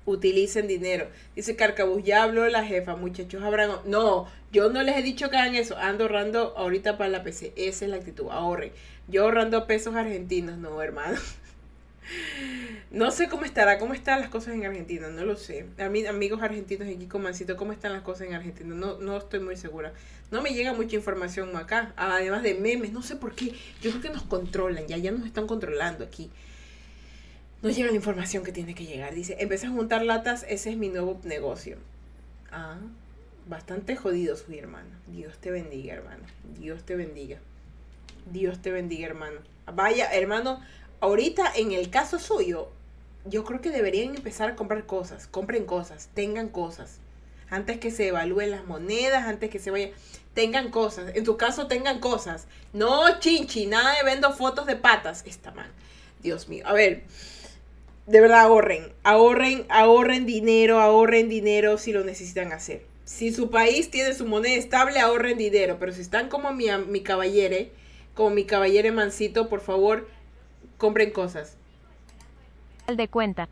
[0.05, 1.07] Utilicen dinero.
[1.35, 3.71] Dice Carcabus, ya habló la jefa, muchachos, habrán...
[3.85, 5.77] No, yo no les he dicho que hagan eso.
[5.77, 7.53] Ando ahorrando ahorita para la PC.
[7.55, 8.73] Esa es la actitud, ahorren.
[9.07, 11.17] Yo ahorrando pesos argentinos, no, hermano.
[12.93, 15.65] No sé cómo estará, cómo están las cosas en Argentina, no lo sé.
[15.79, 18.75] A mí, amigos argentinos aquí, Mancito, ¿cómo están las cosas en Argentina?
[18.75, 19.93] No, no estoy muy segura.
[20.29, 23.51] No me llega mucha información acá, además de memes, no sé por qué.
[23.81, 26.29] Yo creo que nos controlan, ya, ya nos están controlando aquí.
[27.63, 29.15] No llega la información que tiene que llegar.
[29.15, 31.77] Dice, empecé a juntar latas, ese es mi nuevo negocio.
[32.51, 32.77] Ah,
[33.47, 34.89] bastante jodido soy, hermano.
[35.07, 36.25] Dios te bendiga, hermano.
[36.59, 37.39] Dios te bendiga.
[38.31, 39.39] Dios te bendiga, hermano.
[39.73, 40.61] Vaya, hermano,
[40.99, 42.69] ahorita en el caso suyo,
[43.25, 46.99] yo creo que deberían empezar a comprar cosas, compren cosas, tengan cosas.
[47.49, 49.91] Antes que se evalúen las monedas, antes que se vaya,
[50.33, 51.15] tengan cosas.
[51.15, 52.47] En tu caso, tengan cosas.
[52.73, 55.23] No chinchi, nada de vendo fotos de patas.
[55.25, 55.69] Está mal.
[56.21, 56.63] Dios mío.
[56.65, 57.03] A ver,
[58.07, 62.83] de verdad ahorren, ahorren, ahorren dinero, ahorren dinero si lo necesitan hacer.
[63.05, 65.77] Si su país tiene su moneda estable, ahorren dinero.
[65.79, 67.71] Pero si están como mi, mi caballere,
[68.15, 70.09] como mi caballere mancito, por favor,
[70.77, 71.55] compren cosas.
[72.87, 73.47] De cuenta.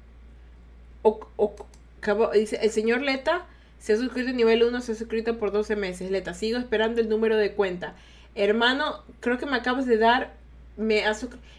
[2.34, 3.46] El señor Leta
[3.80, 6.12] se ha suscrito a nivel 1, se ha suscrito por 12 meses.
[6.12, 7.96] Leta, sigo esperando el número de cuenta.
[8.36, 10.34] Hermano, creo que me acabas de dar.
[10.78, 11.04] Me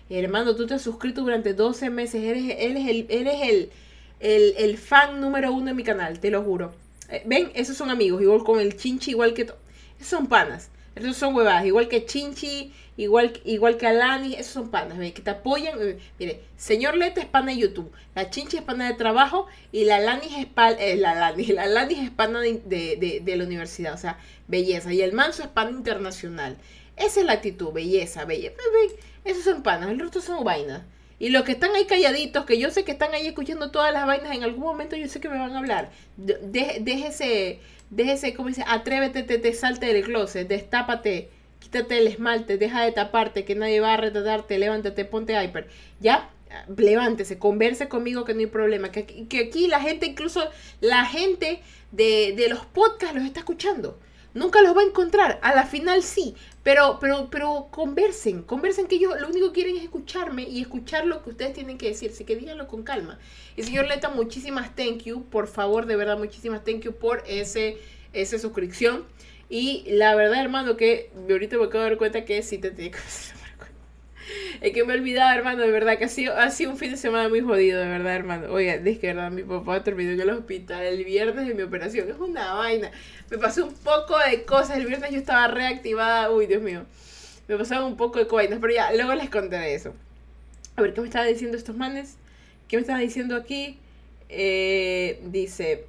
[0.08, 2.22] Hermano, tú te has suscrito durante 12 meses.
[2.22, 3.70] Eres, eres, el, eres el,
[4.20, 6.72] el, el fan número uno de mi canal, te lo juro.
[7.08, 9.42] Eh, Ven, esos son amigos, igual con el chinchi, igual que...
[9.42, 10.70] Esos son panas.
[10.94, 15.31] Esos son huevadas, igual que Chinchi, igual, igual que Alani, esos son panas, que te
[15.31, 15.78] apoyan.
[16.18, 19.96] Mire, señor Leta es pana de YouTube, la Chinchi es pana de trabajo y la
[19.96, 24.18] Alani es, pana, eh, la, Lani, la Alani es pana de, la universidad, o sea,
[24.48, 24.92] belleza.
[24.92, 26.59] Y el Manso es pana internacional.
[26.96, 28.57] Esa es la actitud, belleza, belleza.
[29.24, 30.83] Esos son panas, el resto son vainas.
[31.18, 34.07] Y los que están ahí calladitos, que yo sé que están ahí escuchando todas las
[34.07, 35.90] vainas, en algún momento yo sé que me van a hablar.
[36.16, 37.61] déjese,
[37.92, 42.92] déjese, como dice, atrévete, te, te salte del closet, destápate, quítate el esmalte, deja de
[42.92, 45.68] taparte, que nadie va a retratarte, levántate, ponte hyper.
[46.00, 46.31] Ya,
[46.76, 48.90] levántese, converse conmigo que no hay problema.
[48.90, 50.42] Que, que aquí la gente, incluso
[50.81, 51.61] la gente
[51.92, 53.98] de, de los podcasts los está escuchando.
[54.35, 58.96] Nunca los va a encontrar, a la final sí, pero, pero, pero conversen, conversen que
[58.96, 62.11] ellos lo único que quieren es escucharme y escuchar lo que ustedes tienen que decir,
[62.12, 63.18] así que díganlo con calma.
[63.57, 67.79] Y señor Leta, muchísimas thank you, por favor, de verdad, muchísimas thank you por ese,
[68.12, 69.05] esa suscripción.
[69.48, 72.92] Y la verdad, hermano, que ahorita me acabo de dar cuenta que sí te tengo
[72.92, 72.98] que
[74.61, 76.96] es que me olvidaba, hermano, de verdad, que ha sido, ha sido un fin de
[76.96, 78.53] semana muy jodido, de verdad, hermano.
[78.53, 82.09] Oiga, es que, verdad, mi papá terminó en el hospital el viernes de mi operación.
[82.09, 82.90] Es una vaina.
[83.33, 84.77] Me pasó un poco de cosas.
[84.77, 86.31] El viernes yo estaba reactivada.
[86.31, 86.85] Uy, Dios mío.
[87.49, 89.95] Me pasaron un poco de vainas, pero ya, luego les contaré eso.
[90.77, 92.16] A ver, ¿qué me estaban diciendo estos manes?
[92.68, 93.79] ¿Qué me estaban diciendo aquí?
[94.29, 95.87] Eh, dice,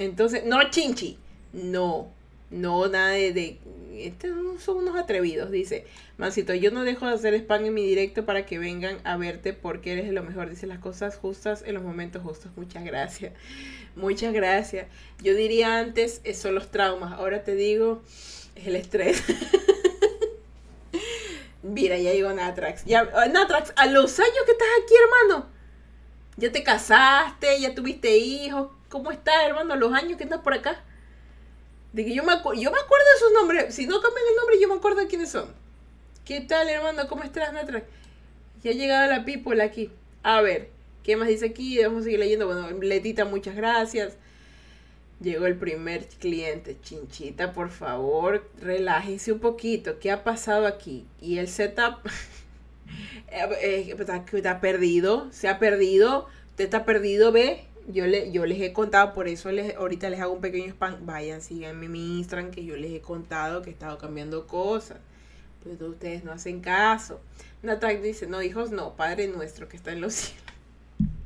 [0.00, 1.16] entonces, no chinchi.
[1.52, 2.08] No,
[2.50, 3.58] no, nada de, de
[4.06, 5.84] estos son unos atrevidos, dice.
[6.18, 9.52] Mancito, yo no dejo de hacer spam en mi directo para que vengan a verte
[9.52, 10.50] porque eres lo mejor.
[10.50, 12.50] Dice las cosas justas en los momentos justos.
[12.56, 13.32] Muchas gracias.
[13.96, 14.86] Muchas gracias.
[15.22, 17.12] Yo diría antes, son los traumas.
[17.12, 18.02] Ahora te digo,
[18.54, 19.22] es el estrés.
[21.62, 22.84] Mira, ya llegó Natrax.
[22.84, 25.46] Ya, Natrax, a los años que estás aquí, hermano.
[26.36, 28.70] Ya te casaste, ya tuviste hijos.
[28.88, 29.76] ¿Cómo estás, hermano?
[29.76, 30.82] Los años que estás por acá.
[31.92, 33.74] De que yo me, yo me acuerdo de sus nombres.
[33.74, 35.52] Si no cambian el nombre, yo me acuerdo de quiénes son.
[36.24, 37.08] ¿Qué tal, hermano?
[37.08, 37.82] ¿Cómo estás, Natra?
[38.62, 39.90] Ya ha llegado la people aquí.
[40.22, 40.70] A ver,
[41.02, 41.80] ¿qué más dice aquí?
[41.82, 42.46] A seguir leyendo.
[42.46, 44.16] Bueno, Letita, muchas gracias.
[45.20, 46.78] Llegó el primer cliente.
[46.82, 49.98] Chinchita, por favor, relájese un poquito.
[49.98, 51.06] ¿Qué ha pasado aquí?
[51.20, 51.98] Y el setup
[53.30, 55.28] eh, está, está perdido.
[55.30, 56.26] Se ha perdido.
[56.50, 57.64] Usted está perdido, ve.
[57.88, 61.06] Yo, le, yo les he contado, por eso les, ahorita les hago un pequeño spam.
[61.06, 64.98] Vayan, síganme mi Instagram, que yo les he contado que he estado cambiando cosas.
[65.62, 67.20] Pues ustedes no hacen caso.
[67.62, 70.49] Natak dice, no, hijos, no, Padre nuestro que está en los cielos.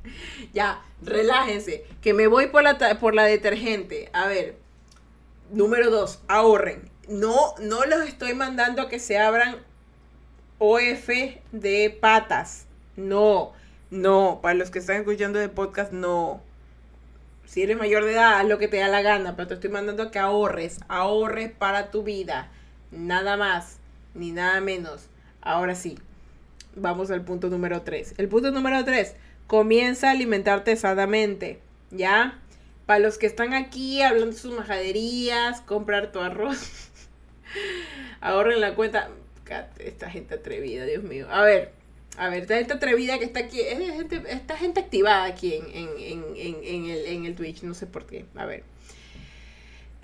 [0.53, 4.11] ya, relájense, que me voy por la, por la detergente.
[4.13, 4.57] A ver,
[5.51, 6.91] número dos, ahorren.
[7.09, 9.57] No, no los estoy mandando a que se abran
[10.59, 11.09] OF
[11.53, 12.67] de patas.
[12.97, 13.53] No,
[13.91, 16.41] no, para los que están escuchando de podcast, no.
[17.45, 19.71] Si eres mayor de edad, haz lo que te da la gana, pero te estoy
[19.71, 22.51] mandando a que ahorres, ahorres para tu vida.
[22.91, 23.79] Nada más,
[24.15, 25.09] ni nada menos.
[25.43, 25.99] Ahora sí,
[26.75, 28.15] vamos al punto número 3.
[28.17, 29.15] El punto número 3,
[29.47, 32.41] comienza a alimentarte sanamente, ¿ya?
[32.87, 36.91] Para los que están aquí hablando de sus majaderías, comprar tu arroz,
[38.21, 39.11] ahorren la cuenta.
[39.79, 41.27] Esta gente atrevida, Dios mío.
[41.31, 41.73] A ver,
[42.17, 45.89] a ver, esta gente atrevida que está aquí, es gente, esta gente activada aquí en,
[45.99, 48.25] en, el, en el Twitch, no sé por qué.
[48.37, 48.65] A ver.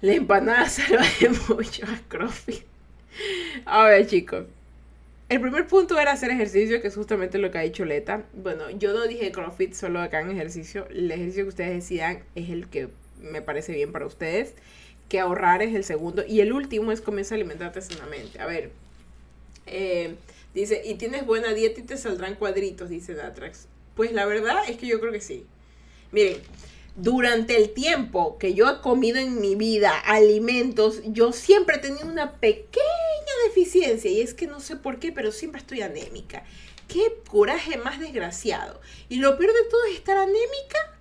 [0.00, 2.62] La empanada salva de mucho a Crofi.
[3.64, 4.46] A ver, chicos.
[5.30, 8.24] El primer punto era hacer ejercicio, que es justamente lo que ha dicho Leta.
[8.32, 10.88] Bueno, yo no dije CrossFit, solo acá en ejercicio.
[10.90, 12.88] El ejercicio que ustedes decidan es el que
[13.22, 14.54] me parece bien para ustedes.
[15.08, 16.24] Que ahorrar es el segundo.
[16.26, 18.40] Y el último es comienza a alimentarte sanamente.
[18.40, 18.72] A ver,
[19.66, 20.16] eh,
[20.52, 23.68] dice, y tienes buena dieta y te saldrán cuadritos, dice Datrax.
[23.94, 25.46] Pues la verdad es que yo creo que sí.
[26.10, 26.38] Miren,
[26.96, 32.08] durante el tiempo que yo he comido en mi vida alimentos, yo siempre he tenido
[32.08, 32.99] una pequeña
[33.48, 36.44] deficiencia y es que no sé por qué, pero siempre estoy anémica.
[36.88, 38.80] Qué coraje más desgraciado.
[39.08, 40.98] Y lo peor de todo es estar anémica,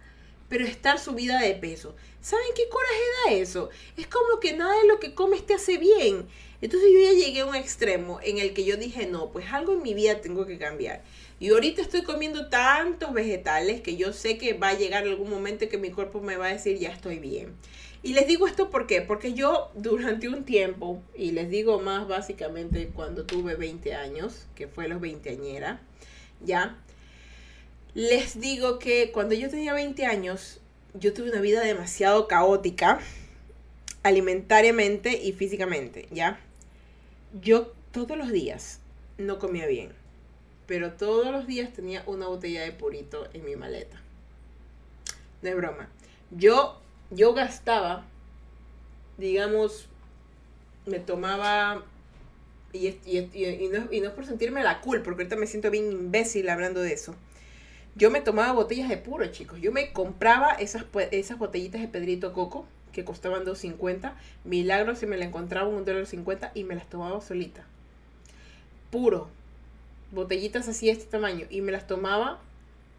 [0.48, 1.96] pero estar subida de peso.
[2.22, 3.70] ¿Saben qué coraje da eso?
[3.98, 6.28] Es como que nada de lo que comes te hace bien.
[6.62, 9.74] Entonces yo ya llegué a un extremo en el que yo dije, no, pues algo
[9.74, 11.04] en mi vida tengo que cambiar.
[11.40, 15.70] Y ahorita estoy comiendo tantos vegetales que yo sé que va a llegar algún momento
[15.70, 17.56] que mi cuerpo me va a decir, ya estoy bien.
[18.02, 19.02] Y les digo esto ¿por qué?
[19.02, 24.68] porque yo durante un tiempo, y les digo más básicamente cuando tuve 20 años, que
[24.68, 25.82] fue los veinteañera,
[26.44, 26.78] ya,
[27.94, 30.60] les digo que cuando yo tenía 20 años,
[30.94, 33.00] yo tuve una vida demasiado caótica,
[34.04, 36.40] alimentariamente y físicamente, ¿ya?
[37.42, 38.80] Yo todos los días
[39.18, 39.92] no comía bien
[40.70, 44.00] pero todos los días tenía una botella de purito en mi maleta.
[45.42, 45.90] No es broma.
[46.30, 46.79] Yo,
[47.12, 48.06] yo gastaba,
[49.18, 49.88] digamos,
[50.86, 51.84] me tomaba,
[52.74, 52.96] y,
[53.72, 57.16] no, es por sentirme la culpa, porque ahorita me siento bien imbécil hablando de eso.
[57.96, 59.60] Yo me tomaba botellas de puro, chicos.
[59.60, 64.14] Yo me compraba esas, esas botellitas de Pedrito Coco, que costaban 2.50.
[64.44, 67.66] Milagro si me la encontraba en $1.50 y me las tomaba solita.
[68.92, 69.28] Puro,
[70.12, 72.40] botellitas así de este tamaño y me las tomaba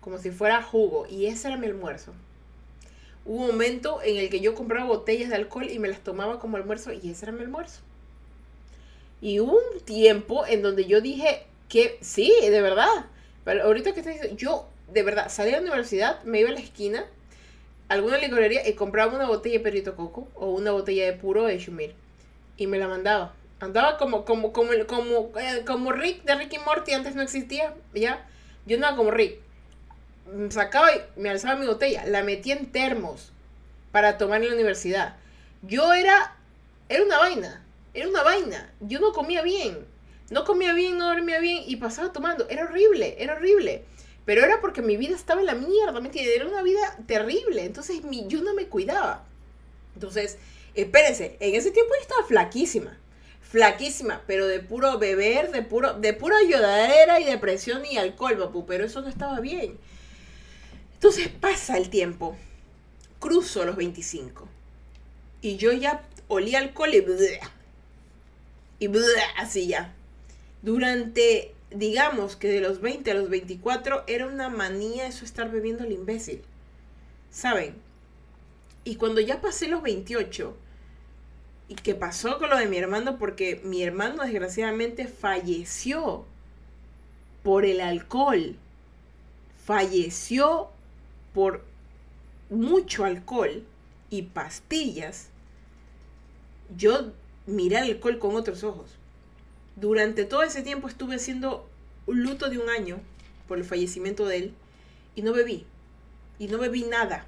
[0.00, 2.12] como si fuera jugo y ese era mi almuerzo.
[3.24, 6.56] Un momento en el que yo compraba botellas de alcohol y me las tomaba como
[6.56, 7.80] almuerzo y ese era mi almuerzo.
[9.20, 13.06] Y hubo un tiempo en donde yo dije que sí, de verdad.
[13.44, 16.52] Pero ahorita que estoy diciendo, yo de verdad salí a la universidad, me iba a
[16.52, 17.04] la esquina,
[17.88, 21.58] alguna licorería y compraba una botella de perrito coco o una botella de puro de
[21.58, 21.94] Shumir
[22.56, 23.34] y me la mandaba.
[23.58, 28.26] Andaba como, como, como, como, eh, como Rick de Ricky Morty, antes no existía, ¿ya?
[28.64, 29.38] Yo andaba como Rick.
[30.50, 33.32] Sacaba y me alzaba mi botella, la metía en termos
[33.92, 35.16] para tomar en la universidad.
[35.62, 36.36] Yo era,
[36.88, 37.64] era una vaina,
[37.94, 38.72] era una vaina.
[38.80, 39.86] Yo no comía bien,
[40.30, 42.48] no comía bien, no dormía bien y pasaba tomando.
[42.48, 43.84] Era horrible, era horrible.
[44.24, 46.10] Pero era porque mi vida estaba en la mierda, ¿me?
[46.14, 47.64] Era una vida terrible.
[47.64, 49.24] Entonces mi, yo no me cuidaba.
[49.94, 50.38] Entonces,
[50.74, 52.96] espérense, en ese tiempo yo estaba flaquísima
[53.50, 58.64] flaquísima, pero de puro beber, de puro, de pura ayudadera y depresión y alcohol, papu,
[58.64, 59.76] pero eso no estaba bien.
[61.00, 62.36] Entonces pasa el tiempo,
[63.20, 64.46] cruzo los 25
[65.40, 67.02] y yo ya olía alcohol y
[68.80, 68.90] y
[69.38, 69.94] así ya.
[70.60, 75.84] Durante, digamos que de los 20 a los 24 era una manía eso estar bebiendo
[75.84, 76.42] al imbécil.
[77.30, 77.76] ¿Saben?
[78.84, 80.54] Y cuando ya pasé los 28,
[81.68, 86.26] y qué pasó con lo de mi hermano porque mi hermano desgraciadamente falleció
[87.42, 88.56] por el alcohol.
[89.64, 90.68] Falleció
[91.40, 91.64] por
[92.50, 93.64] mucho alcohol
[94.10, 95.30] y pastillas.
[96.76, 97.12] Yo
[97.46, 98.90] miré el alcohol con otros ojos.
[99.74, 101.66] Durante todo ese tiempo estuve haciendo
[102.06, 103.00] un luto de un año
[103.48, 104.54] por el fallecimiento de él
[105.14, 105.64] y no bebí.
[106.38, 107.24] Y no bebí nada.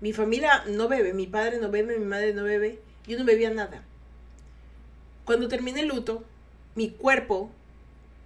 [0.00, 2.78] Mi familia no bebe, mi padre no bebe, mi madre no bebe
[3.08, 3.82] yo no bebía nada.
[5.24, 6.22] Cuando terminé el luto,
[6.76, 7.50] mi cuerpo,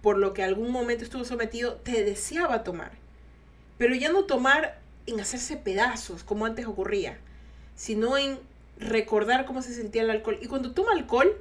[0.03, 2.91] por lo que algún momento estuvo sometido, te deseaba tomar.
[3.79, 7.17] Pero ya no tomar en hacerse pedazos, como antes ocurría,
[7.75, 8.39] sino en
[8.77, 10.37] recordar cómo se sentía el alcohol.
[10.41, 11.35] Y cuando tomo alcohol,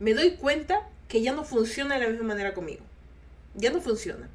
[0.00, 2.82] me doy cuenta que ya no funciona de la misma manera conmigo.
[3.54, 4.28] Ya no funciona.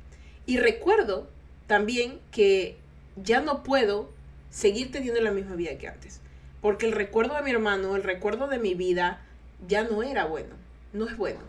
[0.46, 1.28] Y recuerdo
[1.68, 2.78] también que
[3.18, 4.10] ya no puedo
[4.50, 6.22] seguir teniendo la misma vida que antes.
[6.62, 9.22] Porque el recuerdo de mi hermano, el recuerdo de mi vida,
[9.68, 10.56] ya no era bueno,
[10.94, 11.40] no es bueno.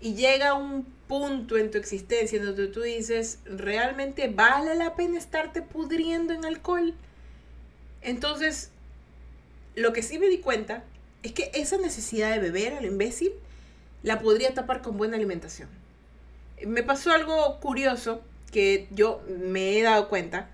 [0.00, 5.18] Y llega un punto en tu existencia en donde tú dices, ¿realmente vale la pena
[5.18, 6.94] estarte pudriendo en alcohol?
[8.00, 8.70] Entonces,
[9.74, 10.84] lo que sí me di cuenta
[11.22, 13.32] es que esa necesidad de beber al imbécil
[14.02, 15.68] la podría tapar con buena alimentación.
[16.66, 20.48] Me pasó algo curioso que yo me he dado cuenta.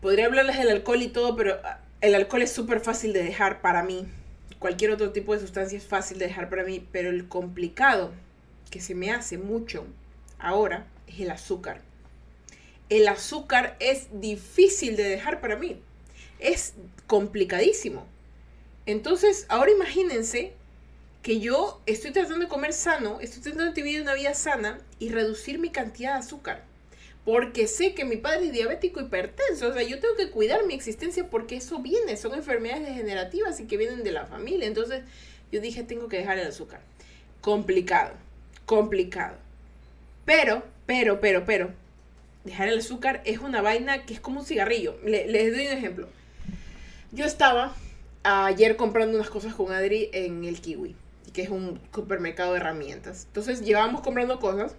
[0.00, 3.60] Podría hablarles del alcohol y todo, pero ah, el alcohol es súper fácil de dejar
[3.60, 4.06] para mí.
[4.58, 8.12] Cualquier otro tipo de sustancia es fácil de dejar para mí, pero el complicado
[8.70, 9.86] que se me hace mucho
[10.38, 11.82] ahora es el azúcar.
[12.88, 15.80] El azúcar es difícil de dejar para mí.
[16.38, 16.74] Es
[17.06, 18.06] complicadísimo.
[18.86, 20.52] Entonces, ahora imagínense
[21.22, 25.10] que yo estoy tratando de comer sano, estoy tratando de vivir una vida sana y
[25.10, 26.64] reducir mi cantidad de azúcar.
[27.24, 29.68] Porque sé que mi padre es diabético hipertenso.
[29.68, 32.16] O sea, yo tengo que cuidar mi existencia porque eso viene.
[32.16, 34.66] Son enfermedades degenerativas y que vienen de la familia.
[34.66, 35.02] Entonces,
[35.52, 36.80] yo dije, tengo que dejar el azúcar.
[37.42, 38.14] Complicado,
[38.68, 39.34] complicado.
[40.26, 41.70] Pero, pero, pero, pero,
[42.44, 44.98] dejar el azúcar es una vaina que es como un cigarrillo.
[45.02, 46.08] les doy un ejemplo.
[47.10, 47.74] Yo estaba
[48.22, 50.94] ayer comprando unas cosas con Adri en el Kiwi,
[51.32, 53.24] que es un supermercado de herramientas.
[53.28, 54.74] Entonces llevábamos comprando cosas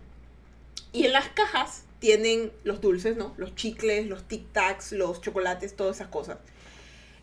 [0.94, 3.34] y en las cajas tienen los dulces, ¿no?
[3.38, 6.38] Los chicles, los tic tacs, los chocolates, todas esas cosas.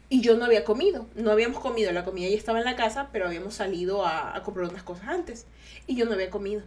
[0.09, 3.09] Y yo no había comido, no habíamos comido, la comida ya estaba en la casa,
[3.12, 5.46] pero habíamos salido a, comprar unas cosas antes.
[5.86, 6.62] Y yo no había comido.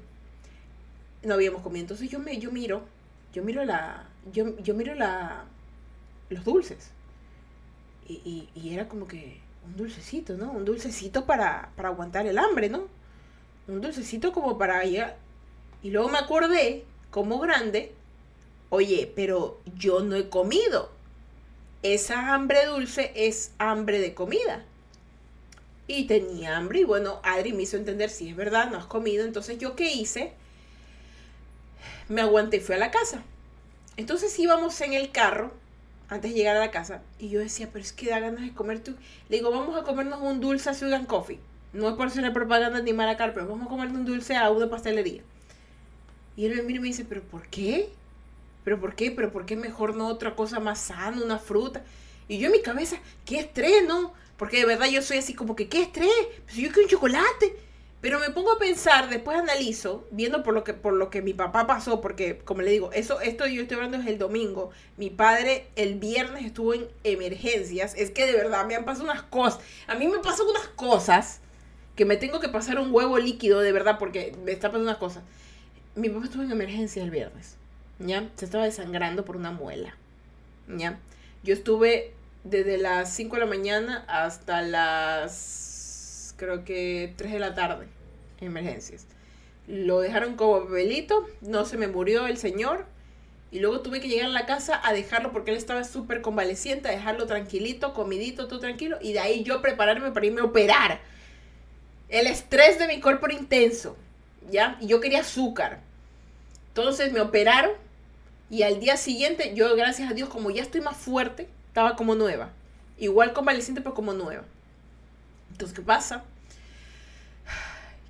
[1.23, 1.83] No habíamos comido.
[1.83, 2.81] Entonces yo me, yo miro,
[3.33, 5.45] yo miro la, yo, yo miro la,
[6.29, 6.91] los dulces.
[8.07, 10.51] Y, y, era como que un dulcecito, ¿no?
[10.51, 12.87] Un dulcecito para, para aguantar el hambre, ¿no?
[13.67, 15.17] Un dulcecito como para llegar.
[15.83, 17.93] Y luego me acordé, como grande,
[18.69, 20.91] oye, pero yo no he comido.
[21.81, 24.65] Esa hambre dulce es hambre de comida.
[25.87, 29.25] Y tenía hambre y bueno, Adri me hizo entender si es verdad, no has comido.
[29.25, 30.33] Entonces yo qué hice?
[32.09, 33.23] Me aguanté y fui a la casa.
[33.97, 35.51] Entonces íbamos en el carro
[36.09, 37.01] antes de llegar a la casa.
[37.17, 38.95] Y yo decía, pero es que da ganas de comer tú.
[39.29, 41.39] Le digo, vamos a comernos un dulce a Sugar Coffee.
[41.71, 44.69] No es por hacer propaganda ni maracar, pero vamos a comernos un dulce a una
[44.69, 45.21] pastelería.
[46.35, 47.89] Y él me mira y me dice, ¿pero por qué?
[48.63, 49.11] ¿Pero por qué?
[49.11, 51.83] ¿Pero por qué mejor no otra cosa más sana, una fruta?
[52.27, 54.13] Y yo en mi cabeza, ¿qué estrés, no?
[54.37, 56.09] Porque de verdad yo soy así como que, ¿qué estrés?
[56.45, 57.55] Pues yo quiero un chocolate.
[58.01, 61.33] Pero me pongo a pensar, después analizo, viendo por lo que, por lo que mi
[61.33, 64.71] papá pasó, porque como le digo, eso, esto yo estoy hablando es el domingo.
[64.95, 67.93] Mi padre el viernes estuvo en emergencias.
[67.97, 69.59] Es que de verdad me han pasado unas cosas.
[69.87, 71.41] A mí me pasan unas cosas
[71.97, 74.97] que me tengo que pasar un huevo líquido, de verdad, porque me está pasando unas
[74.97, 75.23] cosas.
[75.95, 77.58] Mi papá estuvo en emergencia el viernes.
[77.99, 78.29] ¿Ya?
[78.35, 79.95] Se estaba desangrando por una muela.
[80.67, 80.99] ¿Ya?
[81.43, 87.53] Yo estuve desde las 5 de la mañana hasta las creo que 3 de la
[87.53, 87.87] tarde,
[88.39, 89.05] emergencias.
[89.67, 92.85] Lo dejaron como bebelito, no se me murió el señor.
[93.51, 96.87] Y luego tuve que llegar a la casa a dejarlo porque él estaba súper convaleciente,
[96.87, 98.97] a dejarlo tranquilito, comidito, todo tranquilo.
[99.01, 101.01] Y de ahí yo prepararme para irme a operar.
[102.09, 103.97] El estrés de mi cuerpo era intenso,
[104.49, 104.77] ¿ya?
[104.79, 105.79] Y yo quería azúcar.
[106.69, 107.71] Entonces me operaron
[108.49, 112.15] y al día siguiente, yo gracias a Dios, como ya estoy más fuerte, estaba como
[112.15, 112.49] nueva.
[112.97, 114.43] Igual convaleciente, pero como nueva.
[115.51, 116.23] Entonces, ¿qué pasa?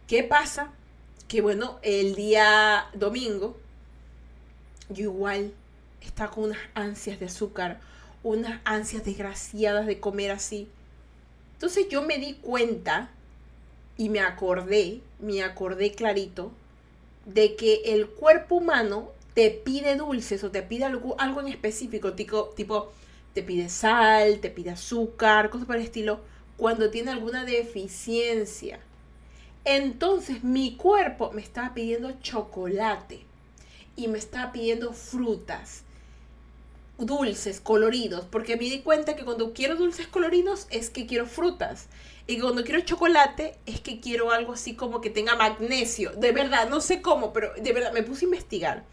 [0.07, 0.71] ¿Qué pasa?
[1.27, 3.57] Que bueno, el día domingo,
[4.89, 5.53] yo igual
[6.01, 7.79] estaba con unas ansias de azúcar,
[8.23, 10.67] unas ansias desgraciadas de comer así.
[11.53, 13.11] Entonces yo me di cuenta
[13.97, 16.51] y me acordé, me acordé clarito,
[17.25, 22.13] de que el cuerpo humano te pide dulces o te pide algo, algo en específico,
[22.13, 22.91] tipo, tipo,
[23.33, 26.19] te pide sal, te pide azúcar, cosas por el estilo
[26.57, 28.79] cuando tiene alguna deficiencia.
[29.65, 33.21] Entonces mi cuerpo me estaba pidiendo chocolate
[33.95, 35.83] y me estaba pidiendo frutas,
[36.97, 41.87] dulces, coloridos, porque me di cuenta que cuando quiero dulces coloridos es que quiero frutas.
[42.27, 46.11] Y cuando quiero chocolate es que quiero algo así como que tenga magnesio.
[46.11, 48.85] De verdad, no sé cómo, pero de verdad me puse a investigar.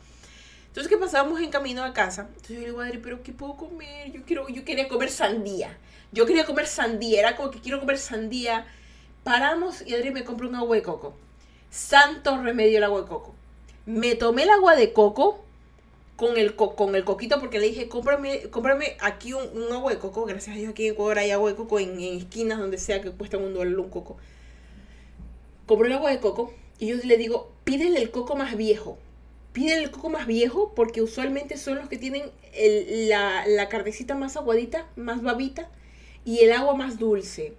[0.77, 2.27] Entonces, ¿qué pasábamos en camino a casa?
[2.29, 4.13] Entonces yo le digo, Adri, ¿pero qué puedo comer?
[4.13, 5.75] Yo, quiero, yo quería comer sandía.
[6.13, 7.19] Yo quería comer sandía.
[7.19, 8.67] Era como que quiero comer sandía.
[9.25, 11.15] Paramos y Adri me compró un agua de coco.
[11.71, 13.35] Santo remedio el agua de coco.
[13.87, 15.43] Me tomé el agua de coco
[16.17, 20.27] con el, con el coquito porque le dije, cómprame, cómprame aquí un, agua de coco.
[20.27, 23.11] Gracias a Dios aquí en Ecuador hay agua de coco en, esquinas donde sea que
[23.13, 24.19] cuesta un dólar un coco.
[25.65, 28.99] Compré el agua de coco y yo le digo, pídele el coco más viejo
[29.57, 32.25] piden el coco más viejo porque usualmente son los que tienen
[33.09, 35.71] la, la carnecita más aguadita, más babita
[36.27, 37.55] y el agua más dulce.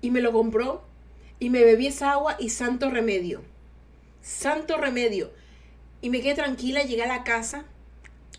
[0.00, 0.80] Y me lo compró
[1.40, 3.42] y me bebí esa agua y santo remedio.
[4.22, 5.30] santo remedio.
[6.00, 7.66] Y me quedé tranquila, llegué a la casa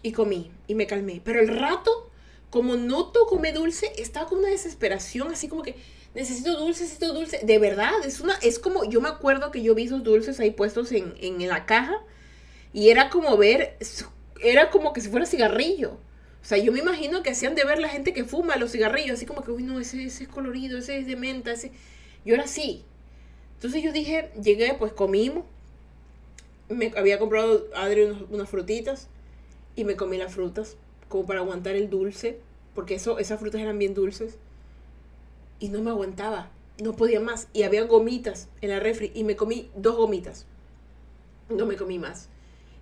[0.01, 1.21] y comí y me calmé.
[1.23, 2.09] Pero el rato,
[2.49, 5.75] como noto comer dulce, estaba con una desesperación, así como que
[6.15, 7.41] necesito dulce, necesito dulce.
[7.43, 10.49] De verdad, es una, es como, yo me acuerdo que yo vi esos dulces ahí
[10.49, 12.01] puestos en, en la caja
[12.73, 13.77] y era como ver,
[14.41, 15.97] era como que si fuera cigarrillo.
[16.41, 19.17] O sea, yo me imagino que hacían de ver la gente que fuma los cigarrillos,
[19.17, 21.71] así como que, uy, no, ese, ese es colorido, ese es de menta, ese...
[22.25, 22.85] Yo era así.
[23.55, 25.43] Entonces yo dije, llegué, pues comimos.
[26.69, 29.07] Me había comprado Adri unas frutitas
[29.75, 30.77] y me comí las frutas
[31.09, 32.39] como para aguantar el dulce,
[32.75, 34.37] porque eso, esas frutas eran bien dulces.
[35.59, 36.51] Y no me aguantaba,
[36.81, 37.47] no podía más.
[37.51, 40.45] Y había gomitas en la refri y me comí dos gomitas.
[41.49, 42.29] No me comí más.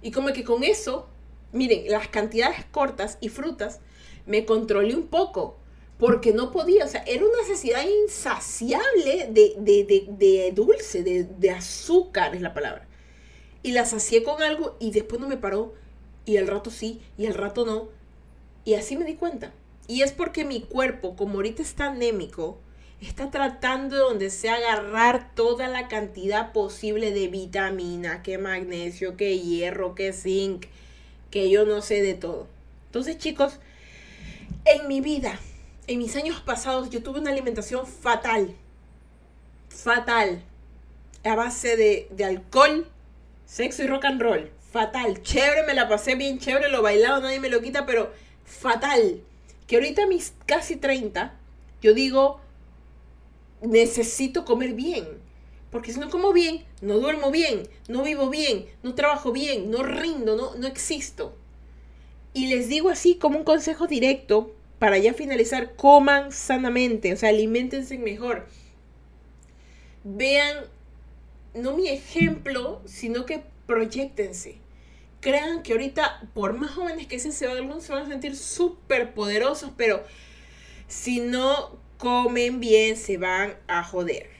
[0.01, 1.07] Y como que con eso
[1.51, 3.79] miren, las cantidades cortas y frutas
[4.25, 5.57] me controlé un poco
[5.97, 12.41] porque no podía, o sea, era una necesidad insaciable de, de, dulce, de, azúcar es
[12.41, 12.87] la palabra.
[13.63, 15.73] Y la sacié con algo y después no me paró
[16.25, 17.89] y al rato sí y al rato no.
[18.63, 19.53] Y así me di cuenta.
[19.87, 22.59] Y es porque mi cuerpo, como ahorita está anémico,
[23.01, 29.39] está tratando de donde sea agarrar toda la cantidad posible de vitamina, que magnesio, que
[29.39, 30.65] hierro, que zinc,
[31.29, 32.47] que yo no sé de todo.
[32.87, 33.59] Entonces, chicos,
[34.65, 35.39] en mi vida,
[35.87, 38.55] en mis años pasados, yo tuve una alimentación fatal.
[39.69, 40.41] Fatal.
[41.23, 42.87] A base de, alcohol,
[43.45, 44.49] sexo y rock and roll.
[44.71, 45.21] Fatal.
[45.21, 48.11] Chévere, me la pasé bien chévere, lo bailado, nadie me lo quita, pero
[48.45, 49.21] fatal.
[49.67, 51.33] Que ahorita mis casi 30,
[51.81, 52.41] yo digo,
[53.61, 55.27] necesito comer bien
[55.71, 59.83] porque si no como bien, no duermo bien, no vivo bien, no trabajo bien, no
[59.83, 61.35] rindo, no, no existo.
[62.33, 67.29] Y les digo así como un consejo directo para ya finalizar, coman sanamente, o sea,
[67.29, 68.47] alimentense mejor.
[70.03, 70.65] Vean,
[71.53, 74.59] no mi ejemplo, sino que proyectense.
[75.19, 79.13] Crean que ahorita, por más jóvenes que sean, se van, se van a sentir súper
[79.13, 80.03] poderosos, pero
[80.87, 84.37] si no comen bien, se van a joder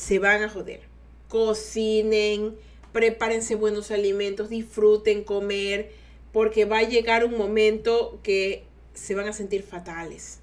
[0.00, 0.80] se van a joder.
[1.28, 2.56] Cocinen,
[2.92, 5.92] prepárense buenos alimentos, disfruten comer,
[6.32, 10.38] porque va a llegar un momento que se van a sentir fatales.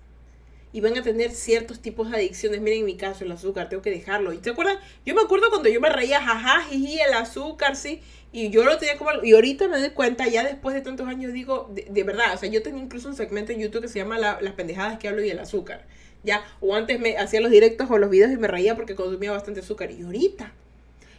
[0.73, 2.61] Y van a tener ciertos tipos de adicciones.
[2.61, 4.31] Miren en mi caso, el azúcar, tengo que dejarlo.
[4.31, 4.77] ¿Y te acuerdas?
[5.05, 8.01] Yo me acuerdo cuando yo me reía, jaja, jiji, el azúcar, sí.
[8.31, 11.33] Y yo lo tenía como Y ahorita me doy cuenta, ya después de tantos años,
[11.33, 14.19] digo, de, verdad, o sea, yo tenía incluso un segmento en YouTube que se llama
[14.19, 15.87] Las pendejadas que hablo y el azúcar
[16.27, 19.31] ya, o antes me hacía los directos o los videos y me reía porque consumía
[19.31, 19.91] bastante azúcar.
[19.91, 20.51] Y ahorita,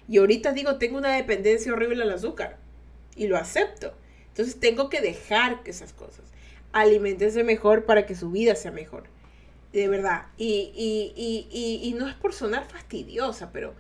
[0.06, 2.58] y ahorita digo, tengo una dependencia horrible al azúcar.
[3.16, 3.94] Y lo acepto.
[4.28, 6.26] Entonces tengo que dejar esas cosas.
[6.72, 9.04] Alimentense mejor para que su vida sea mejor.
[9.72, 10.26] De verdad.
[10.36, 13.74] Y, y, y, y, no es por sonar fastidiosa, pero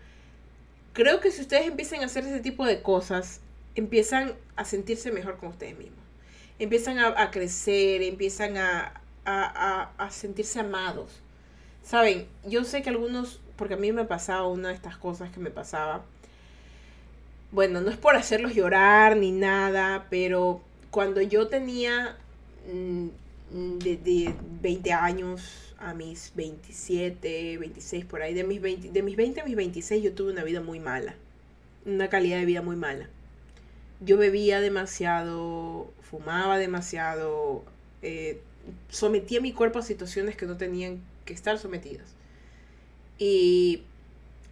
[0.94, 3.40] creo que si ustedes empiezan a hacer ese tipo de cosas,
[3.74, 5.98] empiezan a sentirse mejor con ustedes mismos.
[6.58, 11.10] Empiezan a crecer, empiezan a, a, sentirse amados.
[11.82, 15.40] Saben, yo sé que algunos, porque a mí me pasaba una de estas cosas que
[15.40, 16.04] me pasaba,
[17.50, 20.60] bueno, no es por hacerlos llorar ni nada, pero
[20.90, 22.16] cuando yo tenía
[22.72, 23.08] mm,
[23.78, 29.40] de, 20 años a mis 27, 26 por ahí, de mis, 20, de mis 20
[29.40, 31.14] a mis 26 yo tuve una vida muy mala,
[31.86, 33.08] una calidad de vida muy mala.
[34.00, 37.64] Yo bebía demasiado, fumaba demasiado,
[38.02, 38.40] eh,
[38.88, 42.14] sometía mi cuerpo a situaciones que no tenían que estar sometidas.
[43.18, 43.82] Y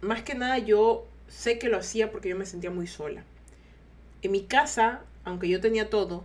[0.01, 3.23] más que nada yo sé que lo hacía porque yo me sentía muy sola.
[4.21, 6.23] En mi casa, aunque yo tenía todo,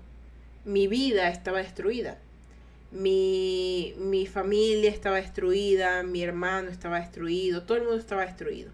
[0.65, 2.19] mi vida estaba destruida.
[2.91, 8.71] Mi, mi familia estaba destruida, mi hermano estaba destruido, todo el mundo estaba destruido.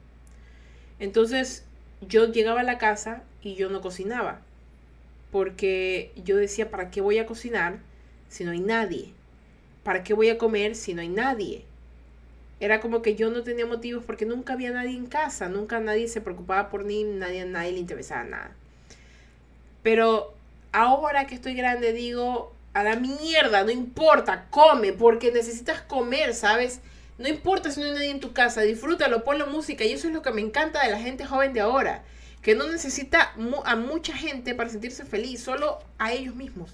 [0.99, 1.65] Entonces
[2.01, 4.41] yo llegaba a la casa y yo no cocinaba,
[5.31, 7.79] porque yo decía, ¿para qué voy a cocinar
[8.29, 9.13] si no hay nadie?
[9.83, 11.65] ¿Para qué voy a comer si no hay nadie?
[12.61, 16.09] Era como que yo no tenía motivos porque nunca había nadie en casa, nunca nadie
[16.09, 18.51] se preocupaba por mí, nadie, nadie le interesaba nada.
[19.83, 20.35] Pero
[20.73, 26.81] ahora que estoy grande digo, a la mierda, no importa, come, porque necesitas comer, ¿sabes?
[27.19, 29.85] No importa si no hay nadie en tu casa, disfrútalo, ponlo música.
[29.85, 32.05] Y eso es lo que me encanta de la gente joven de ahora,
[32.43, 33.33] que no necesita
[33.65, 36.71] a mucha gente para sentirse feliz, solo a ellos mismos.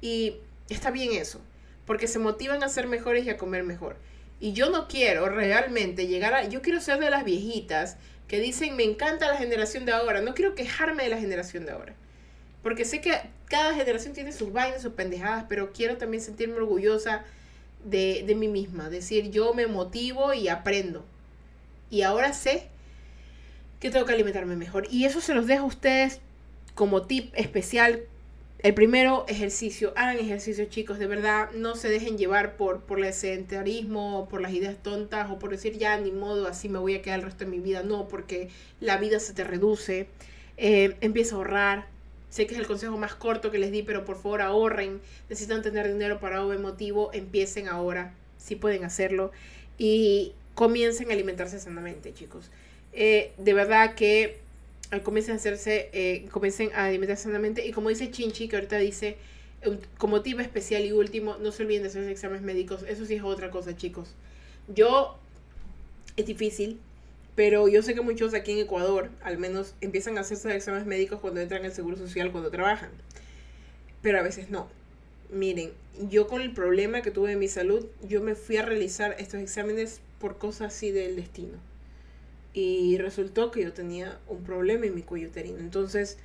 [0.00, 0.36] Y
[0.68, 1.40] está bien eso
[1.86, 3.96] porque se motivan a ser mejores y a comer mejor.
[4.40, 6.48] Y yo no quiero realmente llegar a...
[6.48, 7.96] Yo quiero ser de las viejitas
[8.28, 10.20] que dicen, me encanta la generación de ahora.
[10.20, 11.94] No quiero quejarme de la generación de ahora.
[12.62, 13.12] Porque sé que
[13.46, 17.24] cada generación tiene sus vainas, sus pendejadas, pero quiero también sentirme orgullosa
[17.84, 18.88] de, de mí misma.
[18.88, 21.04] Decir, yo me motivo y aprendo.
[21.90, 22.68] Y ahora sé
[23.78, 24.86] que tengo que alimentarme mejor.
[24.90, 26.20] Y eso se los dejo a ustedes
[26.74, 28.04] como tip especial.
[28.64, 29.92] El primero, ejercicio.
[29.94, 30.98] Hagan ejercicio, chicos.
[30.98, 35.38] De verdad, no se dejen llevar por, por el sedentarismo, por las ideas tontas o
[35.38, 37.82] por decir ya ni modo, así me voy a quedar el resto de mi vida.
[37.82, 38.48] No, porque
[38.80, 40.06] la vida se te reduce.
[40.56, 41.86] Eh, empieza a ahorrar.
[42.30, 45.02] Sé que es el consejo más corto que les di, pero por favor ahorren.
[45.28, 47.10] Necesitan tener dinero para algo emotivo.
[47.12, 49.30] Empiecen ahora, si pueden hacerlo.
[49.76, 52.50] Y comiencen a alimentarse sanamente, chicos.
[52.94, 54.38] Eh, de verdad que
[55.02, 57.66] comiencen a hacerse, eh, comiencen a alimentarse sanamente.
[57.66, 59.16] Y como dice Chinchi, que ahorita dice,
[59.98, 62.84] como tip especial y último, no se olviden de hacer exámenes médicos.
[62.88, 64.14] Eso sí es otra cosa, chicos.
[64.68, 65.18] Yo,
[66.16, 66.80] es difícil,
[67.34, 71.20] pero yo sé que muchos aquí en Ecuador, al menos, empiezan a hacerse exámenes médicos
[71.20, 72.90] cuando entran al Seguro Social, cuando trabajan.
[74.02, 74.68] Pero a veces no.
[75.30, 75.72] Miren,
[76.10, 79.40] yo con el problema que tuve en mi salud, yo me fui a realizar estos
[79.40, 81.58] exámenes por cosas así del destino
[82.54, 85.58] y resultó que yo tenía un problema en mi cuello uterino.
[85.58, 86.16] Entonces,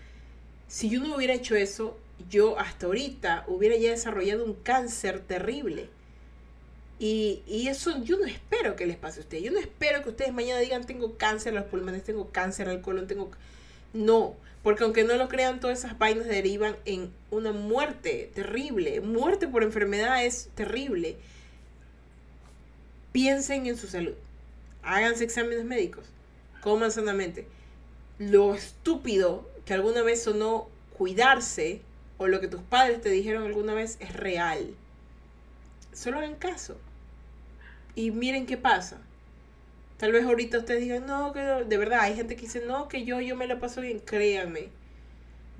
[0.68, 1.98] si yo no hubiera hecho eso,
[2.30, 5.90] yo hasta ahorita hubiera ya desarrollado un cáncer terrible.
[7.00, 9.44] Y, eso yo no espero que les pase a ustedes.
[9.44, 12.82] Yo no espero que ustedes mañana digan tengo cáncer a los pulmones, tengo cáncer al
[12.82, 13.32] colon, tengo...
[13.94, 19.02] No, porque aunque no lo crean, todas esas vainas derivan en una muerte terrible.
[19.02, 21.18] Muerte por enfermedad es terrible.
[23.14, 24.14] Piensen en su salud.
[24.84, 26.06] Háganse exámenes médicos
[26.62, 27.48] coman sanamente.
[28.18, 31.82] Lo estúpido que alguna vez sonó cuidarse
[32.18, 34.74] o lo que tus padres te dijeron alguna vez es real.
[35.94, 36.78] Solo hagan caso.
[37.96, 38.98] Y miren qué pasa.
[39.98, 43.04] Tal vez ahorita ustedes digan, no, que de verdad, hay gente que dice, no, que
[43.04, 44.70] yo, yo me la paso bien, créanme.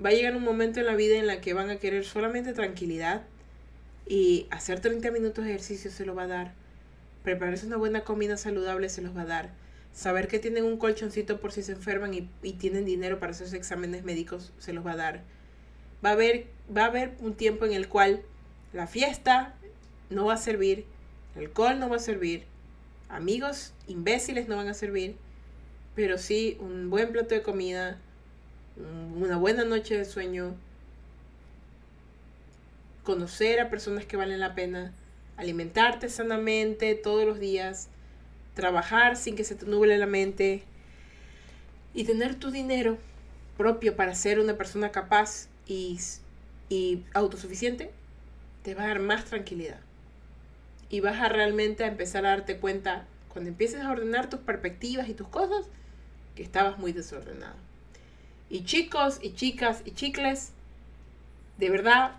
[0.02, 2.54] Va a llegar un momento en la vida en la que van a querer solamente
[2.54, 3.22] tranquilidad
[4.06, 6.54] y hacer 30 minutos de ejercicio se lo va a dar.
[7.22, 9.50] Prepararse una buena comida saludable se los va a dar
[9.92, 14.04] Saber que tienen un colchoncito por si se enferman y, tienen dinero para hacer exámenes
[14.04, 15.22] médicos se los va a dar.
[16.04, 18.22] Va a, haber, va a haber un tiempo en el cual
[18.72, 19.54] la fiesta
[20.08, 20.86] no va a servir,
[21.34, 22.44] el alcohol no va a servir,
[23.08, 25.16] amigos imbéciles no van a servir,
[25.94, 27.98] pero sí un buen plato de comida,
[29.16, 30.54] una buena noche de sueño,
[33.02, 34.92] conocer a personas que valen la pena,
[35.36, 37.88] alimentarte sanamente todos los días,
[38.54, 40.64] trabajar sin que se te nuble la mente
[41.94, 42.98] y tener tu dinero
[43.56, 45.98] propio para ser una persona capaz y,
[46.68, 47.90] y autosuficiente,
[48.62, 49.80] te va a dar más tranquilidad.
[50.88, 55.08] Y vas a realmente a empezar a darte cuenta, cuando empieces a ordenar tus perspectivas
[55.08, 55.66] y tus cosas,
[56.34, 57.56] que estabas muy desordenado.
[58.48, 60.52] Y chicos y chicas y chicles,
[61.58, 62.16] de verdad,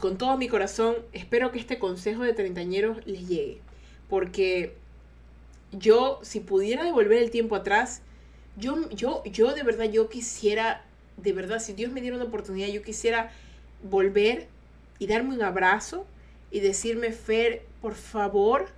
[0.00, 3.60] con todo mi corazón, espero que este consejo de treintañeros les llegue
[4.08, 4.76] porque
[5.72, 8.02] yo, si pudiera devolver el tiempo atrás,
[8.56, 10.84] yo, yo, yo de verdad, yo quisiera,
[11.16, 13.32] de verdad, si Dios me diera una oportunidad, yo quisiera
[13.82, 14.48] volver
[14.98, 16.06] y darme un abrazo
[16.50, 18.68] y decirme, Fer, por favor,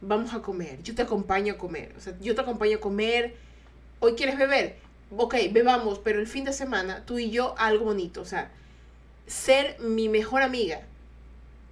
[0.00, 3.34] vamos a comer, yo te acompaño a comer, o sea, yo te acompaño a comer,
[4.00, 4.76] hoy quieres beber,
[5.16, 8.50] ok, bebamos, pero el fin de semana, tú y yo, algo bonito, o sea,
[9.26, 10.82] ser mi mejor amiga,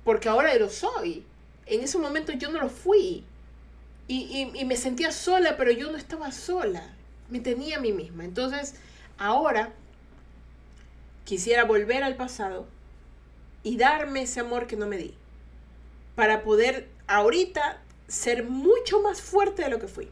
[0.05, 1.24] porque ahora lo soy,
[1.66, 3.24] en ese momento yo no lo fui.
[4.06, 6.94] Y, y, me sentía sola, pero yo no estaba sola.
[7.30, 8.24] Me tenía a mí misma.
[8.24, 8.74] Entonces,
[9.16, 9.72] ahora
[11.24, 12.66] quisiera volver al pasado
[13.62, 15.14] y darme ese amor que no me di.
[16.16, 20.10] Para poder ahorita ser mucho más fuerte de lo que fui.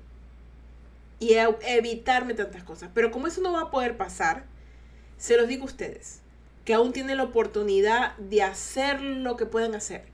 [1.20, 2.90] Y evitarme tantas cosas.
[2.94, 4.46] Pero como eso no va a poder pasar,
[5.18, 6.22] se los digo a ustedes,
[6.64, 10.11] que aún tienen la oportunidad de hacer lo que pueden hacer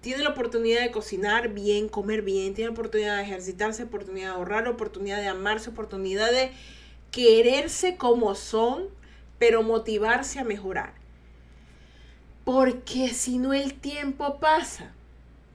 [0.00, 4.34] tiene la oportunidad de cocinar bien, comer bien, tiene la oportunidad de ejercitarse, oportunidad de
[4.34, 6.52] ahorrar, oportunidad de amarse, oportunidad de
[7.10, 8.88] quererse como son,
[9.38, 10.94] pero motivarse a mejorar.
[12.44, 14.92] Porque si no el tiempo pasa.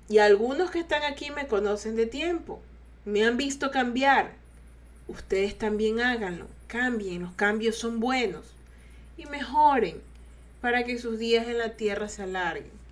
[0.09, 2.61] Y algunos que están aquí me conocen de tiempo,
[3.05, 4.33] me han visto cambiar.
[5.07, 8.45] Ustedes también háganlo, cambien, los cambios son buenos
[9.17, 10.01] y mejoren
[10.61, 12.82] para que sus días en la tierra se alarguen